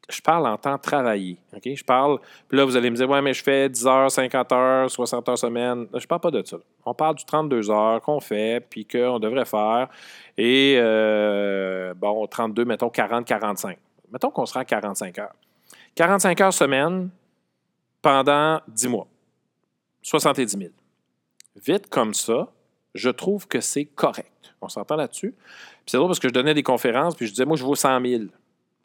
Je, 0.09 0.21
parle 0.21 0.47
en 0.47 0.57
temps 0.57 0.77
travaillé. 0.77 1.37
Je 1.63 1.83
parle. 1.83 2.19
Puis 2.47 2.57
là, 2.57 2.65
vous 2.65 2.75
allez 2.75 2.89
me 2.89 2.95
dire, 2.95 3.09
ouais, 3.09 3.21
mais 3.21 3.33
je 3.33 3.43
fais 3.43 3.69
10 3.69 3.87
heures, 3.87 4.11
50 4.11 4.51
heures, 4.51 4.91
60 4.91 5.29
heures 5.29 5.37
semaine. 5.37 5.87
Je 5.93 5.99
ne 5.99 6.05
parle 6.05 6.21
pas 6.21 6.31
de 6.31 6.43
ça. 6.45 6.57
On 6.85 6.93
parle 6.93 7.15
du 7.15 7.25
32 7.25 7.71
heures 7.71 8.01
qu'on 8.01 8.19
fait, 8.19 8.65
puis 8.69 8.85
qu'on 8.85 9.19
devrait 9.19 9.45
faire. 9.45 9.87
Et, 10.37 10.75
euh, 10.77 11.93
bon, 11.93 12.27
32, 12.27 12.65
mettons 12.65 12.89
40, 12.89 13.25
45. 13.25 13.77
Mettons 14.11 14.29
qu'on 14.29 14.45
sera 14.45 14.61
à 14.61 14.65
45 14.65 15.19
heures. 15.19 15.33
45 15.95 16.41
heures 16.41 16.53
semaine 16.53 17.09
pendant 18.01 18.59
10 18.67 18.87
mois. 18.89 19.07
70 20.01 20.57
000. 20.57 20.71
Vite 21.55 21.87
comme 21.89 22.13
ça, 22.13 22.49
je 22.93 23.09
trouve 23.09 23.47
que 23.47 23.61
c'est 23.61 23.85
correct. 23.85 24.55
On 24.61 24.69
s'entend 24.69 24.95
là-dessus? 24.95 25.33
c'est 25.85 25.97
drôle 25.97 26.09
parce 26.09 26.19
que 26.19 26.29
je 26.29 26.33
donnais 26.33 26.53
des 26.53 26.63
conférences, 26.63 27.15
puis 27.15 27.25
je 27.25 27.31
disais, 27.31 27.45
moi, 27.45 27.57
je 27.57 27.63
vaux 27.63 27.75
100 27.75 28.01
000. 28.01 28.23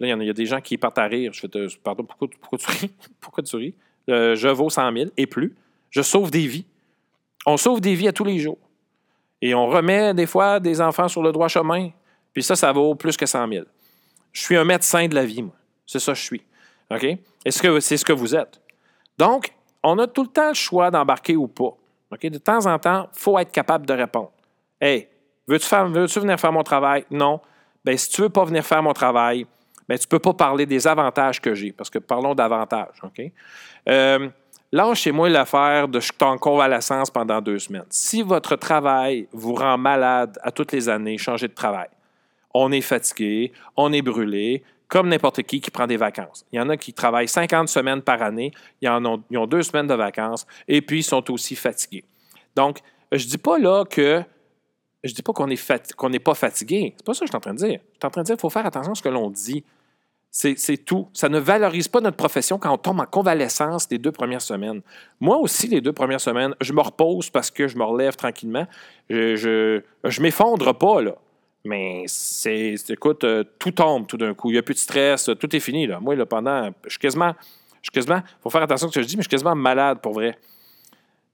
Là, 0.00 0.14
il 0.14 0.26
y, 0.26 0.30
a 0.30 0.32
des 0.32 0.46
gens 0.46 0.60
qui 0.60 0.78
partent 0.78 0.98
à 0.98 1.06
rire. 1.06 1.32
Je 1.32 1.40
fais, 1.40 1.56
euh, 1.56 1.68
pardon, 1.82 2.04
pourquoi, 2.04 2.28
tu 2.58 2.66
ris? 2.70 2.90
pourquoi 3.20 3.42
tu 3.42 3.56
ris? 3.56 3.74
Euh, 4.08 4.36
je 4.36 4.48
vaux 4.48 4.70
100 4.70 4.92
000 4.92 5.10
et 5.16 5.26
plus. 5.26 5.54
Je 5.90 6.02
sauve 6.02 6.30
des 6.30 6.46
vies. 6.46 6.66
On 7.46 7.56
sauve 7.56 7.80
des 7.80 7.94
vies 7.94 8.08
à 8.08 8.12
tous 8.12 8.24
les 8.24 8.38
jours. 8.38 8.58
Et 9.40 9.54
on 9.54 9.66
remet 9.66 10.14
des 10.14 10.26
fois 10.26 10.60
des 10.60 10.80
enfants 10.80 11.08
sur 11.08 11.22
le 11.22 11.32
droit 11.32 11.48
chemin. 11.48 11.90
Puis 12.32 12.42
ça, 12.42 12.54
ça 12.56 12.72
vaut 12.72 12.94
plus 12.94 13.16
que 13.16 13.26
100 13.26 13.48
000. 13.48 13.64
Je 14.32 14.40
suis 14.40 14.56
un 14.56 14.64
médecin 14.64 15.08
de 15.08 15.14
la 15.14 15.24
vie, 15.24 15.42
moi. 15.42 15.54
C'est 15.86 15.98
ça 15.98 16.12
que 16.12 16.18
je 16.18 16.24
suis. 16.24 16.42
OK? 16.90 17.04
Est-ce 17.44 17.62
que 17.62 17.80
c'est 17.80 17.96
ce 17.96 18.04
que 18.04 18.12
vous 18.12 18.34
êtes? 18.34 18.60
Donc, 19.16 19.52
on 19.82 19.98
a 19.98 20.06
tout 20.06 20.22
le 20.22 20.28
temps 20.28 20.48
le 20.48 20.54
choix 20.54 20.90
d'embarquer 20.90 21.36
ou 21.36 21.48
pas. 21.48 21.76
OK? 22.12 22.26
De 22.26 22.38
temps 22.38 22.66
en 22.66 22.78
temps, 22.78 23.08
il 23.12 23.18
faut 23.18 23.38
être 23.38 23.50
capable 23.50 23.86
de 23.86 23.94
répondre. 23.94 24.32
Hey, 24.80 25.08
veux-tu, 25.46 26.20
venir 26.20 26.38
faire 26.38 26.52
mon 26.52 26.62
travail? 26.62 27.04
Non. 27.10 27.40
Bien, 27.84 27.96
si 27.96 28.10
tu 28.10 28.20
ne 28.20 28.26
veux 28.26 28.32
pas 28.32 28.44
venir 28.44 28.64
faire 28.64 28.82
mon 28.82 28.92
travail, 28.92 29.46
bien, 29.88 29.96
tu 29.96 30.04
ne 30.06 30.08
peux 30.08 30.18
pas 30.18 30.34
parler 30.34 30.66
des 30.66 30.86
avantages 30.86 31.40
que 31.40 31.54
j'ai, 31.54 31.72
parce 31.72 31.90
que 31.90 31.98
parlons 31.98 32.34
d'avantages. 32.34 33.00
OK? 33.02 33.22
Euh, 33.88 34.28
Lâchez-moi 34.70 35.30
l'affaire 35.30 35.88
de 35.88 35.98
je 35.98 36.06
suis 36.06 36.14
en 36.20 36.36
convalescence 36.36 37.10
pendant 37.10 37.40
deux 37.40 37.58
semaines. 37.58 37.86
Si 37.88 38.20
votre 38.20 38.54
travail 38.56 39.26
vous 39.32 39.54
rend 39.54 39.78
malade 39.78 40.38
à 40.42 40.50
toutes 40.50 40.72
les 40.72 40.90
années, 40.90 41.16
changez 41.16 41.48
de 41.48 41.54
travail. 41.54 41.88
On 42.52 42.70
est 42.70 42.82
fatigué, 42.82 43.52
on 43.76 43.92
est 43.94 44.02
brûlé, 44.02 44.62
comme 44.86 45.08
n'importe 45.08 45.42
qui 45.42 45.62
qui 45.62 45.70
prend 45.70 45.86
des 45.86 45.96
vacances. 45.96 46.44
Il 46.52 46.56
y 46.56 46.60
en 46.60 46.68
a 46.68 46.76
qui 46.76 46.92
travaillent 46.92 47.28
50 47.28 47.68
semaines 47.68 48.02
par 48.02 48.20
année, 48.20 48.52
ils, 48.82 48.88
ont, 48.90 49.46
deux 49.46 49.62
semaines 49.62 49.86
de 49.86 49.94
vacances, 49.94 50.46
et 50.66 50.82
puis 50.82 51.00
ils 51.00 51.04
sont 51.04 51.30
aussi 51.30 51.54
fatigués. 51.54 52.04
Donc, 52.54 52.80
je 53.12 53.24
ne 53.24 53.30
dis 53.30 53.38
pas 53.38 53.58
là 53.58 53.84
que. 53.84 54.22
Je 55.04 55.14
dis 55.14 55.22
pas 55.22 55.32
qu'on 55.32 55.46
n'est 55.46 56.18
pas 56.18 56.34
fatigué. 56.34 56.92
C'est 56.96 57.06
pas 57.06 57.14
ça 57.14 57.20
que 57.20 57.26
je 57.26 57.30
suis 57.30 57.36
en 57.36 57.40
train 57.40 57.54
de 57.54 57.58
dire. 57.58 57.80
Je 57.92 57.98
suis 57.98 58.06
en 58.06 58.10
train 58.10 58.22
de 58.22 58.26
dire 58.26 58.34
qu'il 58.34 58.40
faut 58.40 58.50
faire 58.50 58.66
attention 58.66 58.92
à 58.92 58.94
ce 58.96 59.02
que 59.02 59.08
l'on 59.08 59.30
dit. 59.30 59.64
C'est 60.30 60.84
tout. 60.84 61.08
Ça 61.14 61.28
ne 61.28 61.38
valorise 61.38 61.88
pas 61.88 62.00
notre 62.00 62.16
profession 62.16 62.58
quand 62.58 62.72
on 62.72 62.76
tombe 62.76 63.00
en 63.00 63.06
convalescence 63.06 63.88
les 63.90 63.98
deux 63.98 64.12
premières 64.12 64.42
semaines. 64.42 64.82
Moi 65.20 65.38
aussi, 65.38 65.68
les 65.68 65.80
deux 65.80 65.92
premières 65.92 66.20
semaines, 66.20 66.54
je 66.60 66.72
me 66.72 66.80
repose 66.80 67.30
parce 67.30 67.50
que 67.50 67.66
je 67.66 67.76
me 67.76 67.84
relève 67.84 68.14
tranquillement. 68.14 68.66
Je 69.08 69.80
ne 70.04 70.22
m'effondre 70.22 70.76
pas, 70.76 71.02
là. 71.02 71.16
Mais 71.64 72.04
c'est, 72.06 72.76
écoute, 72.88 73.24
euh, 73.24 73.44
tout 73.58 73.72
tombe 73.72 74.06
tout 74.06 74.16
d'un 74.16 74.32
coup. 74.32 74.50
Il 74.50 74.54
n'y 74.54 74.58
a 74.58 74.62
plus 74.62 74.74
de 74.74 74.78
stress, 74.78 75.28
tout 75.38 75.56
est 75.56 75.60
fini. 75.60 75.86
Là. 75.86 76.00
Moi, 76.00 76.14
pendant, 76.24 76.70
je 76.84 76.90
suis 76.90 76.98
quasiment, 76.98 77.34
je 77.82 77.90
quasiment, 77.90 78.22
faut 78.42 78.50
faire 78.50 78.62
attention 78.62 78.88
à 78.88 78.90
ce 78.90 78.94
que 78.94 79.02
je 79.02 79.08
dis, 79.08 79.16
mais 79.16 79.22
je 79.22 79.28
suis 79.28 79.30
quasiment 79.30 79.54
malade 79.54 79.98
pour 80.00 80.12
vrai. 80.12 80.38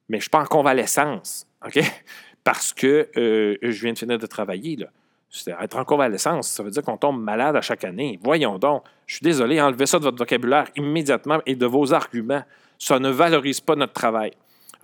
Mais 0.08 0.16
je 0.16 0.18
ne 0.18 0.22
suis 0.22 0.30
pas 0.30 0.40
en 0.40 0.46
convalescence, 0.46 1.46
OK? 1.64 1.78
Parce 2.44 2.72
que 2.72 3.08
euh, 3.16 3.56
je 3.62 3.82
viens 3.82 3.92
de 3.92 3.98
finir 3.98 4.18
de 4.18 4.26
travailler, 4.26 4.76
là. 4.76 4.86
Être 5.60 5.76
en 5.78 5.84
convalescence, 5.84 6.48
ça 6.48 6.62
veut 6.62 6.70
dire 6.70 6.82
qu'on 6.82 6.96
tombe 6.96 7.20
malade 7.20 7.56
à 7.56 7.60
chaque 7.60 7.84
année. 7.84 8.18
Voyons 8.22 8.58
donc. 8.58 8.84
Je 9.06 9.16
suis 9.16 9.24
désolé, 9.24 9.60
enlevez 9.60 9.86
ça 9.86 9.98
de 9.98 10.04
votre 10.04 10.18
vocabulaire 10.18 10.68
immédiatement 10.76 11.40
et 11.44 11.56
de 11.56 11.66
vos 11.66 11.92
arguments. 11.92 12.42
Ça 12.78 12.98
ne 12.98 13.10
valorise 13.10 13.60
pas 13.60 13.74
notre 13.74 13.92
travail. 13.92 14.32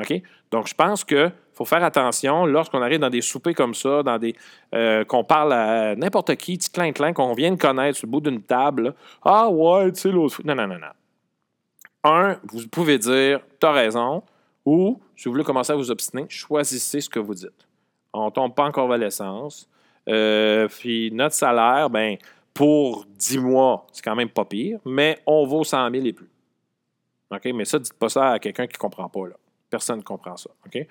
OK? 0.01 0.23
Donc, 0.51 0.67
je 0.67 0.75
pense 0.75 1.05
que 1.05 1.31
faut 1.55 1.65
faire 1.65 1.85
attention 1.85 2.47
lorsqu'on 2.47 2.81
arrive 2.81 3.01
dans 3.01 3.11
des 3.11 3.21
soupers 3.21 3.55
comme 3.55 3.75
ça, 3.75 4.03
dans 4.03 4.19
des 4.19 4.35
euh, 4.75 5.05
qu'on 5.05 5.25
parle 5.25 5.53
à 5.53 5.95
n'importe 5.95 6.35
qui, 6.37 6.57
petit 6.57 6.71
clin 6.71 6.93
clin, 6.93 7.13
qu'on 7.13 7.35
vient 7.35 7.53
de 7.53 7.59
connaître 7.59 7.99
sur 7.99 8.07
le 8.07 8.11
bout 8.11 8.21
d'une 8.21 8.43
table. 8.43 8.95
ah 9.23 9.49
ouais, 9.49 9.93
tu 9.93 10.01
sais, 10.01 10.11
l'autre. 10.11 10.41
Non, 10.45 10.55
non, 10.55 10.67
non, 10.67 10.79
non. 10.79 10.87
Un, 12.03 12.39
vous 12.51 12.67
pouvez 12.69 12.99
dire, 12.99 13.41
t'as 13.59 13.73
raison, 13.73 14.23
ou 14.65 14.99
si 15.15 15.27
vous 15.27 15.33
voulez 15.33 15.45
commencer 15.45 15.73
à 15.73 15.77
vous 15.77 15.91
obstiner, 15.91 16.25
choisissez 16.29 17.03
ce 17.03 17.11
que 17.11 17.19
vous 17.19 17.35
dites. 17.35 17.69
On 18.13 18.27
ne 18.27 18.31
tombe 18.31 18.55
pas 18.55 18.65
en 18.65 18.73
convalescence. 18.73 19.69
Euh, 20.09 20.69
puis 20.69 21.11
notre 21.13 21.35
salaire, 21.35 21.91
ben, 21.91 22.17
pour 22.55 23.07
10 23.07 23.39
mois, 23.39 23.87
c'est 23.93 24.03
quand 24.03 24.17
même 24.17 24.29
pas 24.29 24.45
pire, 24.45 24.81
mais 24.85 25.19
on 25.27 25.47
vaut 25.47 25.65
100 25.65 25.91
000 25.91 26.05
et 26.07 26.13
plus. 26.13 26.31
OK? 27.31 27.45
Mais 27.55 27.65
ça, 27.65 27.79
dites 27.79 27.95
pas 27.95 28.09
ça 28.09 28.33
à 28.33 28.39
quelqu'un 28.39 28.67
qui 28.67 28.77
ne 28.77 28.79
comprend 28.79 29.09
pas. 29.09 29.29
Là. 29.29 29.35
Personne 29.69 29.99
ne 29.99 30.03
comprend 30.03 30.37
ça. 30.37 30.51
OK? 30.67 30.87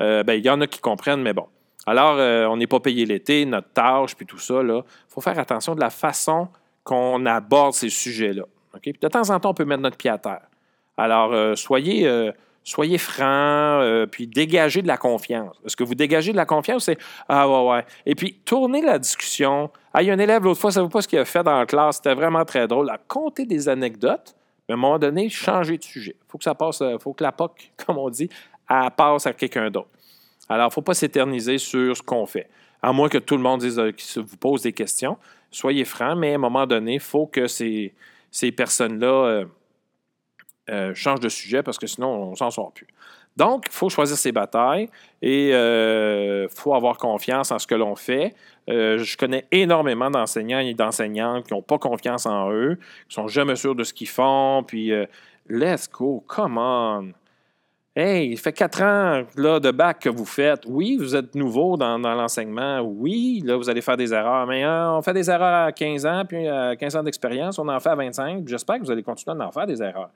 Euh, 0.00 0.22
ben, 0.22 0.34
il 0.34 0.44
y 0.44 0.50
en 0.50 0.60
a 0.60 0.66
qui 0.66 0.80
comprennent, 0.80 1.22
mais 1.22 1.32
bon. 1.32 1.46
Alors, 1.86 2.16
euh, 2.18 2.46
on 2.46 2.56
n'est 2.56 2.66
pas 2.66 2.80
payé 2.80 3.04
l'été, 3.04 3.44
notre 3.44 3.70
tâche, 3.70 4.14
puis 4.14 4.26
tout 4.26 4.38
ça, 4.38 4.62
il 4.62 4.82
faut 5.08 5.20
faire 5.20 5.38
attention 5.38 5.74
de 5.74 5.80
la 5.80 5.90
façon 5.90 6.48
qu'on 6.84 7.26
aborde 7.26 7.74
ces 7.74 7.88
sujets-là. 7.88 8.44
de 8.84 9.08
temps 9.08 9.30
en 9.30 9.40
temps, 9.40 9.50
on 9.50 9.54
peut 9.54 9.64
mettre 9.64 9.82
notre 9.82 9.96
pied 9.96 10.10
à 10.10 10.18
terre. 10.18 10.46
Alors, 10.96 11.32
euh, 11.32 11.54
soyez, 12.64 12.96
soyez 12.96 12.98
francs, 12.98 14.08
puis 14.10 14.26
dégagez 14.26 14.82
de 14.82 14.86
la 14.86 14.96
confiance. 14.96 15.56
Est-ce 15.64 15.76
que 15.76 15.84
vous 15.84 15.94
dégagez 15.94 16.32
de 16.32 16.36
la 16.36 16.46
confiance? 16.46 16.84
C'est 16.84 16.98
Ah, 17.28 17.48
ouais, 17.48 17.70
ouais. 17.70 17.84
Et 18.06 18.14
puis, 18.14 18.40
tournez 18.44 18.82
la 18.82 18.98
discussion. 18.98 19.70
Ah, 19.94 20.02
il 20.02 20.06
y 20.06 20.10
a 20.10 20.14
un 20.14 20.18
élève 20.18 20.44
l'autre 20.44 20.60
fois, 20.60 20.72
ça 20.72 20.82
ne 20.82 20.88
pas 20.88 21.02
ce 21.02 21.08
qu'il 21.08 21.18
a 21.18 21.24
fait 21.24 21.42
dans 21.42 21.58
la 21.58 21.66
classe, 21.66 21.96
c'était 21.96 22.14
vraiment 22.14 22.44
très 22.44 22.66
drôle. 22.66 22.90
À 22.90 22.98
compter 22.98 23.44
des 23.44 23.68
anecdotes, 23.68 24.34
mais 24.68 24.74
à 24.74 24.76
un 24.76 24.80
moment 24.80 24.98
donné, 24.98 25.28
changer 25.28 25.78
de 25.78 25.84
sujet. 25.84 26.16
Il 26.18 26.30
faut 26.30 26.38
que 26.38 26.44
ça 26.44 26.54
passe, 26.54 26.80
il 26.80 26.98
faut 27.00 27.12
que 27.12 27.22
la 27.22 27.32
POC, 27.32 27.72
comme 27.86 27.98
on 27.98 28.10
dit, 28.10 28.28
passe 28.96 29.26
à 29.26 29.32
quelqu'un 29.32 29.70
d'autre. 29.70 29.88
Alors, 30.48 30.66
il 30.66 30.68
ne 30.68 30.72
faut 30.72 30.82
pas 30.82 30.94
s'éterniser 30.94 31.58
sur 31.58 31.96
ce 31.96 32.02
qu'on 32.02 32.26
fait. 32.26 32.48
À 32.82 32.92
moins 32.92 33.08
que 33.08 33.18
tout 33.18 33.36
le 33.36 33.42
monde 33.42 33.60
dise, 33.60 33.78
euh, 33.78 33.92
vous 34.16 34.36
pose 34.36 34.62
des 34.62 34.72
questions. 34.72 35.16
Soyez 35.50 35.84
francs, 35.84 36.18
mais 36.18 36.32
à 36.32 36.34
un 36.34 36.38
moment 36.38 36.66
donné, 36.66 36.94
il 36.94 37.00
faut 37.00 37.26
que 37.26 37.46
ces, 37.46 37.94
ces 38.30 38.50
personnes-là 38.50 39.06
euh, 39.06 39.44
euh, 40.70 40.94
changent 40.94 41.20
de 41.20 41.28
sujet 41.28 41.62
parce 41.62 41.78
que 41.78 41.86
sinon, 41.86 42.08
on 42.08 42.36
s'en 42.36 42.50
sort 42.50 42.72
plus. 42.72 42.86
Donc, 43.36 43.64
il 43.66 43.72
faut 43.72 43.88
choisir 43.88 44.16
ses 44.16 44.32
batailles 44.32 44.88
et 45.22 45.48
il 45.48 46.48
faut 46.54 46.74
avoir 46.74 46.98
confiance 46.98 47.50
en 47.50 47.58
ce 47.58 47.66
que 47.66 47.74
l'on 47.74 47.96
fait. 47.96 48.34
je 48.68 49.16
connais 49.16 49.46
énormément 49.50 50.10
d'enseignants 50.10 50.58
et 50.58 50.74
d'enseignantes 50.74 51.46
qui 51.46 51.54
n'ont 51.54 51.62
pas 51.62 51.78
confiance 51.78 52.26
en 52.26 52.50
eux, 52.52 52.76
qui 53.08 53.14
sont 53.14 53.28
jamais 53.28 53.56
sûrs 53.56 53.74
de 53.74 53.84
ce 53.84 53.94
qu'ils 53.94 54.10
font, 54.10 54.62
puis 54.66 54.92
let's 55.48 55.88
go, 55.90 56.22
come 56.26 56.58
on. 56.58 57.12
Hey, 57.94 58.30
il 58.30 58.38
fait 58.38 58.54
quatre 58.54 58.80
ans 58.80 59.22
là, 59.36 59.60
de 59.60 59.70
bac 59.70 59.98
que 59.98 60.08
vous 60.08 60.24
faites. 60.24 60.62
Oui, 60.66 60.96
vous 60.96 61.14
êtes 61.14 61.34
nouveau 61.34 61.76
dans, 61.76 61.98
l'enseignement. 61.98 62.80
Oui, 62.80 63.42
là, 63.44 63.54
vous 63.58 63.68
allez 63.68 63.82
faire 63.82 63.98
des 63.98 64.14
erreurs. 64.14 64.46
Mais 64.46 64.66
on 64.66 65.02
fait 65.02 65.12
des 65.12 65.28
erreurs 65.28 65.66
à 65.66 65.72
15 65.72 66.06
ans, 66.06 66.22
puis 66.26 66.48
à 66.48 66.74
15 66.74 66.96
ans 66.96 67.02
d'expérience, 67.02 67.58
on 67.58 67.68
en 67.68 67.78
fait 67.80 67.90
à 67.90 67.94
25. 67.94 68.48
J'espère 68.48 68.78
que 68.78 68.84
vous 68.84 68.90
allez 68.90 69.02
continuer 69.02 69.36
à 69.38 69.46
en 69.46 69.52
faire 69.52 69.66
des 69.66 69.82
erreurs. 69.82 70.08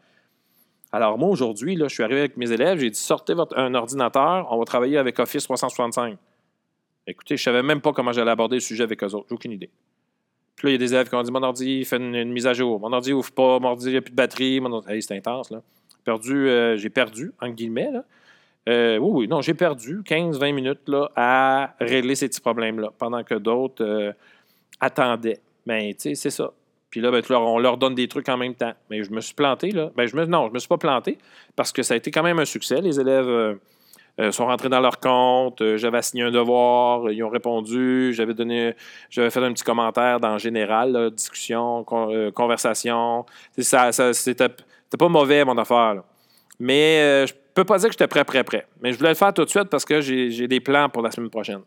Alors, 0.97 1.19
moi, 1.19 1.29
aujourd'hui, 1.29 1.77
je 1.79 1.89
suis 1.89 2.03
arrivé 2.03 2.21
avec 2.21 2.37
mes 2.37 2.51
élèves, 2.51 2.79
j'ai 2.79 2.91
dit 2.91 2.99
sortez 2.99 3.35
un 3.55 3.75
ordinateur, 3.75 4.49
on 4.51 4.59
va 4.59 4.65
travailler 4.65 4.99
avec 4.99 5.19
Office 5.19 5.45
365. 5.45 6.17
Écoutez, 7.07 7.37
je 7.37 7.43
ne 7.43 7.45
savais 7.45 7.63
même 7.63 7.81
pas 7.81 7.93
comment 7.93 8.13
j'allais 8.13 8.31
aborder 8.31 8.57
le 8.57 8.61
sujet 8.61 8.83
avec 8.83 9.03
eux 9.03 9.15
autres. 9.15 9.27
J'ai 9.29 9.35
aucune 9.35 9.53
idée. 9.53 9.71
Puis 10.57 10.67
là, 10.67 10.71
il 10.71 10.73
y 10.73 10.77
a 10.77 10.79
des 10.79 10.95
élèves 10.95 11.09
qui 11.09 11.15
ont 11.15 11.23
dit 11.23 11.31
Mon 11.31 11.43
ordi 11.43 11.85
fait 11.85 11.99
une, 11.99 12.33
mise 12.33 12.47
à 12.47 12.53
jour. 12.55 12.81
Mon 12.81 12.93
ordi 12.93 13.13
ouvre 13.13 13.31
pas. 13.31 13.59
Mon 13.61 13.69
ordi, 13.69 13.87
il 13.87 13.93
n'y 13.93 13.99
a 13.99 14.03
plus 14.03 14.11
de 14.11 14.17
batterie. 14.17 14.61
c'est 15.01 15.17
intense, 15.17 15.51
là 15.51 15.63
perdu, 16.07 16.49
euh, 16.49 16.77
j'ai 16.77 16.89
perdu, 16.89 17.33
en 17.41 17.51
guillemets, 17.51 17.91
euh, 18.69 18.97
oui, 18.97 19.11
oui, 19.13 19.29
non, 19.29 19.43
j'ai 19.43 19.55
perdu 19.55 20.03
15-20 20.03 20.55
minutes 20.55 20.89
là, 20.89 21.11
à 21.17 21.75
régler 21.81 22.15
ces 22.15 22.29
petits 22.29 22.41
problèmes-là, 22.41 22.93
pendant 22.97 23.23
que 23.25 23.35
d'autres 23.35 23.85
euh, 23.85 24.13
attendaient. 24.81 25.41
Mais, 25.67 25.95
tu 25.95 26.03
sais, 26.03 26.15
c'est 26.15 26.31
ça. 26.31 26.53
Puis 26.91 27.01
là, 27.01 27.11
ben, 27.11 27.23
on 27.31 27.59
leur 27.59 27.77
donne 27.77 27.95
des 27.95 28.09
trucs 28.09 28.29
en 28.29 28.37
même 28.37 28.55
temps. 28.55 28.73
Mais 28.91 29.03
je 29.03 29.11
me 29.11 29.21
suis 29.21 29.35
planté, 29.35 29.71
là. 29.71 29.91
Ben, 29.97 30.07
je 30.07 30.17
me, 30.17 30.25
non, 30.25 30.49
je 30.49 30.53
me 30.53 30.59
suis 30.59 30.69
pas 30.69 30.79
planté 30.79 31.19
parce 31.57 31.73
que 31.73 31.83
ça 31.83 31.95
a 31.95 31.97
été 31.97 32.11
quand 32.11 32.23
même 32.23 32.39
un 32.39 32.45
succès. 32.45 32.81
Les 32.81 33.01
élèves 33.01 33.29
euh, 33.29 33.55
euh, 34.21 34.33
sont 34.33 34.47
rentrés 34.47 34.69
dans 34.69 34.81
leur 34.81 35.01
compte. 35.01 35.63
j'avais 35.77 35.99
assigné 35.99 36.23
un 36.23 36.31
devoir. 36.31 37.11
Ils 37.11 37.23
ont 37.23 37.29
répondu. 37.29 38.13
J'avais 38.15 38.35
donné, 38.35 38.75
j'avais 39.11 39.31
fait 39.31 39.41
un 39.41 39.53
petit 39.53 39.65
commentaire 39.65 40.21
dans 40.21 40.39
général, 40.39 41.11
discussion, 41.11 41.85
conversation. 42.35 43.27
Ça, 43.59 43.93
c'était, 44.13 44.49
pas 44.99 45.09
mauvais, 45.09 45.45
mon 45.45 45.59
affaire. 45.59 46.03
Mais 46.59 47.27
peux 47.57 47.65
pas 47.65 47.79
dire 47.79 47.89
que 47.89 47.95
j'étais 47.95 48.07
prêt, 48.07 48.25
prêt, 48.25 48.45
prêt. 48.45 48.67
Mais 48.83 48.93
je 48.93 48.99
voulais 48.99 49.11
le 49.11 49.17
faire 49.17 49.33
tout 49.33 49.45
de 49.45 49.51
suite 49.51 49.65
parce 49.71 49.85
que 49.85 50.01
j'ai 50.01 50.47
des 50.47 50.61
plans 50.61 50.89
pour 50.89 51.03
la 51.03 51.11
semaine 51.11 51.31
prochaine. 51.31 51.63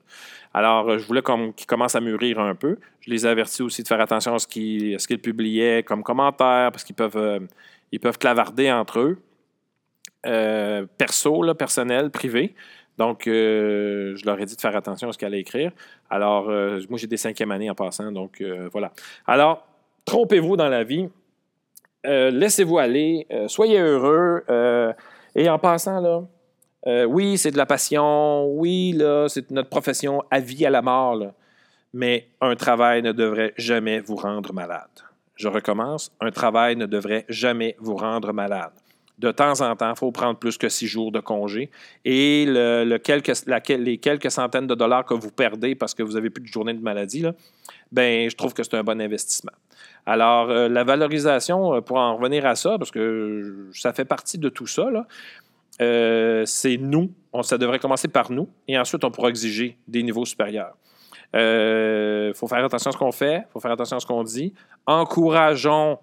Alors, 0.53 0.97
je 0.97 1.05
voulais 1.05 1.21
qu'ils 1.55 1.65
commencent 1.65 1.95
à 1.95 2.01
mûrir 2.01 2.39
un 2.39 2.55
peu. 2.55 2.77
Je 3.01 3.09
les 3.09 3.25
avertis 3.25 3.63
aussi 3.63 3.83
de 3.83 3.87
faire 3.87 3.99
attention 3.99 4.35
à 4.35 4.39
ce 4.39 4.47
qu'ils 4.47 5.21
publiaient 5.21 5.83
comme 5.83 6.03
commentaires 6.03 6.71
parce 6.71 6.83
qu'ils 6.83 6.95
peuvent, 6.95 7.17
euh, 7.17 7.39
peuvent 8.01 8.17
clavarder 8.17 8.71
entre 8.71 8.99
eux. 8.99 9.17
Euh, 10.25 10.85
perso, 10.97 11.53
personnel, 11.55 12.11
privé. 12.11 12.55
Donc, 12.97 13.27
euh, 13.27 14.15
je 14.15 14.25
leur 14.25 14.39
ai 14.39 14.45
dit 14.45 14.55
de 14.55 14.61
faire 14.61 14.75
attention 14.75 15.09
à 15.09 15.13
ce 15.13 15.17
qu'elle 15.17 15.27
allait 15.27 15.39
écrire. 15.39 15.71
Alors, 16.09 16.45
moi, 16.89 16.97
j'ai 16.97 17.07
des 17.07 17.17
cinquièmes 17.17 17.51
années 17.51 17.69
en 17.69 17.75
passant. 17.75 18.11
Donc, 18.11 18.43
voilà. 18.71 18.91
Alors, 19.25 19.65
trompez-vous 20.05 20.55
dans 20.55 20.69
la 20.69 20.83
vie. 20.83 21.09
Laissez-vous 22.03 22.77
aller. 22.77 23.25
soyez 23.47 23.79
heureux. 23.79 24.43
Et 25.39 25.49
en 25.49 25.57
passant, 25.57 26.01
là, 26.01 26.21
euh, 26.85 27.05
oui, 27.05 27.37
c'est 27.37 27.51
de 27.51 27.57
la 27.57 27.65
passion. 27.65 28.45
Oui, 28.47 28.91
là, 28.91 29.29
c'est 29.29 29.49
notre 29.51 29.69
profession 29.69 30.21
à 30.29 30.41
vie, 30.41 30.65
à 30.65 30.69
la 30.69 30.81
mort. 30.81 31.31
Mais 31.93 32.27
un 32.41 32.57
travail 32.57 33.01
ne 33.01 33.13
devrait 33.13 33.53
jamais 33.55 34.01
vous 34.01 34.17
rendre 34.17 34.51
malade. 34.51 34.89
Je 35.35 35.47
recommence. 35.47 36.11
Un 36.19 36.31
travail 36.31 36.75
ne 36.75 36.85
devrait 36.85 37.25
jamais 37.29 37.77
vous 37.79 37.95
rendre 37.95 38.33
malade. 38.33 38.73
De 39.17 39.31
temps 39.31 39.61
en 39.61 39.77
temps, 39.77 39.93
il 39.95 39.97
faut 39.97 40.11
prendre 40.11 40.37
plus 40.37 40.57
que 40.57 40.67
six 40.67 40.87
jours 40.87 41.09
de 41.09 41.21
congé. 41.21 41.69
Et 42.03 42.43
le, 42.45 42.83
les 42.83 43.97
quelques 43.97 44.31
centaines 44.31 44.67
de 44.67 44.75
dollars 44.75 45.05
que 45.05 45.13
vous 45.13 45.31
perdez 45.31 45.73
parce 45.73 45.93
que 45.93 46.03
vous 46.03 46.13
n'avez 46.13 46.29
plus 46.29 46.43
de 46.43 46.47
journée 46.47 46.73
de 46.73 46.81
maladie, 46.81 47.25
ben, 47.93 48.29
je 48.29 48.35
trouve 48.35 48.53
que 48.53 48.61
c'est 48.61 48.75
un 48.75 48.83
bon 48.83 48.99
investissement. 48.99 49.53
Alors, 50.09 50.49
euh, 50.49 50.67
la 50.69 50.83
valorisation, 50.83 51.75
euh, 51.75 51.81
pour 51.81 51.97
en 51.97 52.15
revenir 52.15 52.43
à 52.47 52.55
ça, 52.55 52.79
parce 52.79 52.89
que 52.89 53.67
ça 53.73 53.93
fait 53.93 54.05
partie 54.05 54.39
de 54.39 54.49
tout 54.49 54.65
ça, 54.65 54.87
euh, 55.83 56.43
c'est 56.47 56.77
nous. 56.77 57.11
ça 57.43 57.59
devrait 57.59 57.77
commencer 57.77 58.07
par 58.07 58.31
nous 58.31 58.49
et 58.67 58.79
ensuite 58.79 59.03
on 59.03 59.11
pourra 59.11 59.29
exiger 59.29 59.77
des 59.87 60.01
niveaux 60.01 60.25
supérieurs. 60.25 60.75
Il 61.35 62.31
faut 62.33 62.47
faire 62.47 62.65
attention 62.65 62.89
à 62.89 62.91
ce 62.91 62.97
qu'on 62.97 63.11
fait, 63.11 63.43
il 63.47 63.51
faut 63.53 63.59
faire 63.59 63.71
attention 63.71 63.97
à 63.97 63.99
ce 63.99 64.07
qu'on 64.07 64.23
dit. 64.23 64.51
Encourageons 64.87 65.99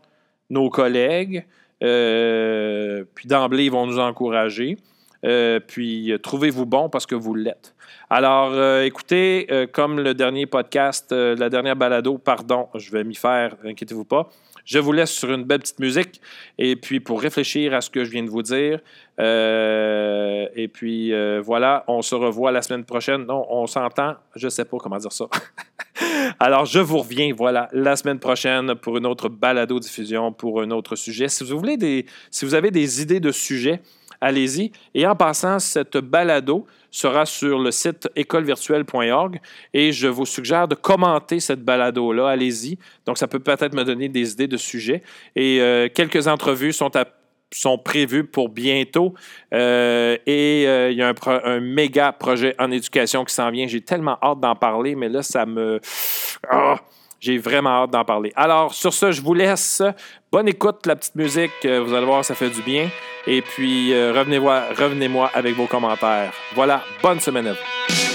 nos 0.50 0.70
collègues, 0.70 1.44
puis 1.80 3.26
d'emblée, 3.26 3.64
ils 3.64 3.72
vont 3.72 3.86
nous 3.86 3.98
encourager. 3.98 4.76
Puis 5.66 6.12
trouvez-vous 6.22 6.66
bon 6.66 6.88
parce 6.88 7.06
que 7.06 7.14
vous 7.14 7.34
l'êtes. 7.34 7.74
Alors, 8.08 8.80
écoutez, 8.82 9.48
comme 9.72 10.00
le 10.00 10.14
dernier 10.14 10.46
podcast, 10.46 11.12
la 11.12 11.48
dernière 11.48 11.76
balado, 11.76 12.18
pardon, 12.18 12.68
je 12.74 12.90
vais 12.90 13.04
m'y 13.04 13.14
faire, 13.14 13.56
inquiétez-vous 13.64 14.04
pas. 14.04 14.30
Je 14.66 14.80
vous 14.80 14.92
laisse 14.92 15.12
sur 15.12 15.32
une 15.32 15.44
belle 15.44 15.60
petite 15.60 15.78
musique 15.78 16.20
et 16.58 16.74
puis 16.74 16.98
pour 16.98 17.22
réfléchir 17.22 17.72
à 17.72 17.80
ce 17.80 17.88
que 17.88 18.04
je 18.04 18.10
viens 18.10 18.24
de 18.24 18.28
vous 18.28 18.42
dire. 18.42 18.80
Euh, 19.20 20.48
et 20.56 20.66
puis 20.66 21.14
euh, 21.14 21.40
voilà, 21.40 21.84
on 21.86 22.02
se 22.02 22.16
revoit 22.16 22.50
la 22.50 22.62
semaine 22.62 22.84
prochaine. 22.84 23.24
Non, 23.26 23.46
on 23.48 23.68
s'entend. 23.68 24.16
Je 24.34 24.46
ne 24.46 24.50
sais 24.50 24.64
pas 24.64 24.76
comment 24.78 24.98
dire 24.98 25.12
ça. 25.12 25.26
Alors, 26.40 26.66
je 26.66 26.80
vous 26.80 26.98
reviens, 26.98 27.32
voilà, 27.32 27.68
la 27.72 27.94
semaine 27.94 28.18
prochaine 28.18 28.74
pour 28.74 28.98
une 28.98 29.06
autre 29.06 29.28
balado-diffusion, 29.28 30.32
pour 30.32 30.60
un 30.60 30.70
autre 30.72 30.96
sujet. 30.96 31.28
Si 31.28 31.44
vous, 31.44 31.56
voulez 31.56 31.76
des, 31.76 32.04
si 32.32 32.44
vous 32.44 32.54
avez 32.54 32.72
des 32.72 33.00
idées 33.00 33.20
de 33.20 33.30
sujets, 33.30 33.80
allez-y. 34.20 34.72
Et 34.94 35.06
en 35.06 35.14
passant, 35.14 35.58
cette 35.58 35.96
balado, 35.96 36.66
sera 36.90 37.26
sur 37.26 37.58
le 37.58 37.70
site 37.70 38.08
écolevirtuelle.org 38.16 39.40
et 39.74 39.92
je 39.92 40.08
vous 40.08 40.24
suggère 40.24 40.66
de 40.66 40.74
commenter 40.74 41.40
cette 41.40 41.62
balado-là. 41.62 42.28
Allez-y. 42.28 42.78
Donc, 43.04 43.18
ça 43.18 43.28
peut 43.28 43.38
peut-être 43.38 43.74
me 43.74 43.84
donner 43.84 44.08
des 44.08 44.32
idées 44.32 44.48
de 44.48 44.56
sujets. 44.56 45.02
Et 45.34 45.60
euh, 45.60 45.88
quelques 45.92 46.26
entrevues 46.26 46.72
sont 46.72 46.90
sont 47.52 47.78
prévues 47.78 48.24
pour 48.24 48.48
bientôt. 48.48 49.14
Euh, 49.54 50.16
et 50.26 50.64
euh, 50.66 50.90
il 50.90 50.98
y 50.98 51.02
a 51.02 51.12
un, 51.44 51.60
méga 51.60 52.12
projet 52.12 52.54
en 52.58 52.70
éducation 52.70 53.24
qui 53.24 53.34
s'en 53.34 53.50
vient. 53.50 53.66
J'ai 53.66 53.80
tellement 53.82 54.18
hâte 54.22 54.40
d'en 54.40 54.56
parler, 54.56 54.94
mais 54.94 55.08
là, 55.08 55.22
ça 55.22 55.46
me... 55.46 55.80
Ah! 56.50 56.80
J'ai 57.20 57.38
vraiment 57.38 57.82
hâte 57.82 57.90
d'en 57.90 58.04
parler. 58.04 58.32
Alors, 58.36 58.74
sur 58.74 58.92
ce, 58.92 59.12
je 59.12 59.22
vous 59.22 59.34
laisse. 59.34 59.82
Bonne 60.30 60.48
écoute, 60.48 60.86
la 60.86 60.96
petite 60.96 61.14
musique. 61.14 61.52
Euh, 61.64 61.80
vous 61.80 61.94
allez 61.94 62.06
voir, 62.06 62.24
ça 62.24 62.34
fait 62.34 62.50
du 62.50 62.62
bien. 62.62 62.88
Et 63.26 63.42
puis, 63.42 63.92
euh, 63.92 64.12
revenez-moi 64.12 64.62
revenez 64.76 65.10
avec 65.34 65.54
vos 65.54 65.66
commentaires. 65.66 66.32
Voilà, 66.54 66.82
bonne 67.02 67.20
semaine 67.20 67.48
à 67.48 67.52
vous. 67.52 68.05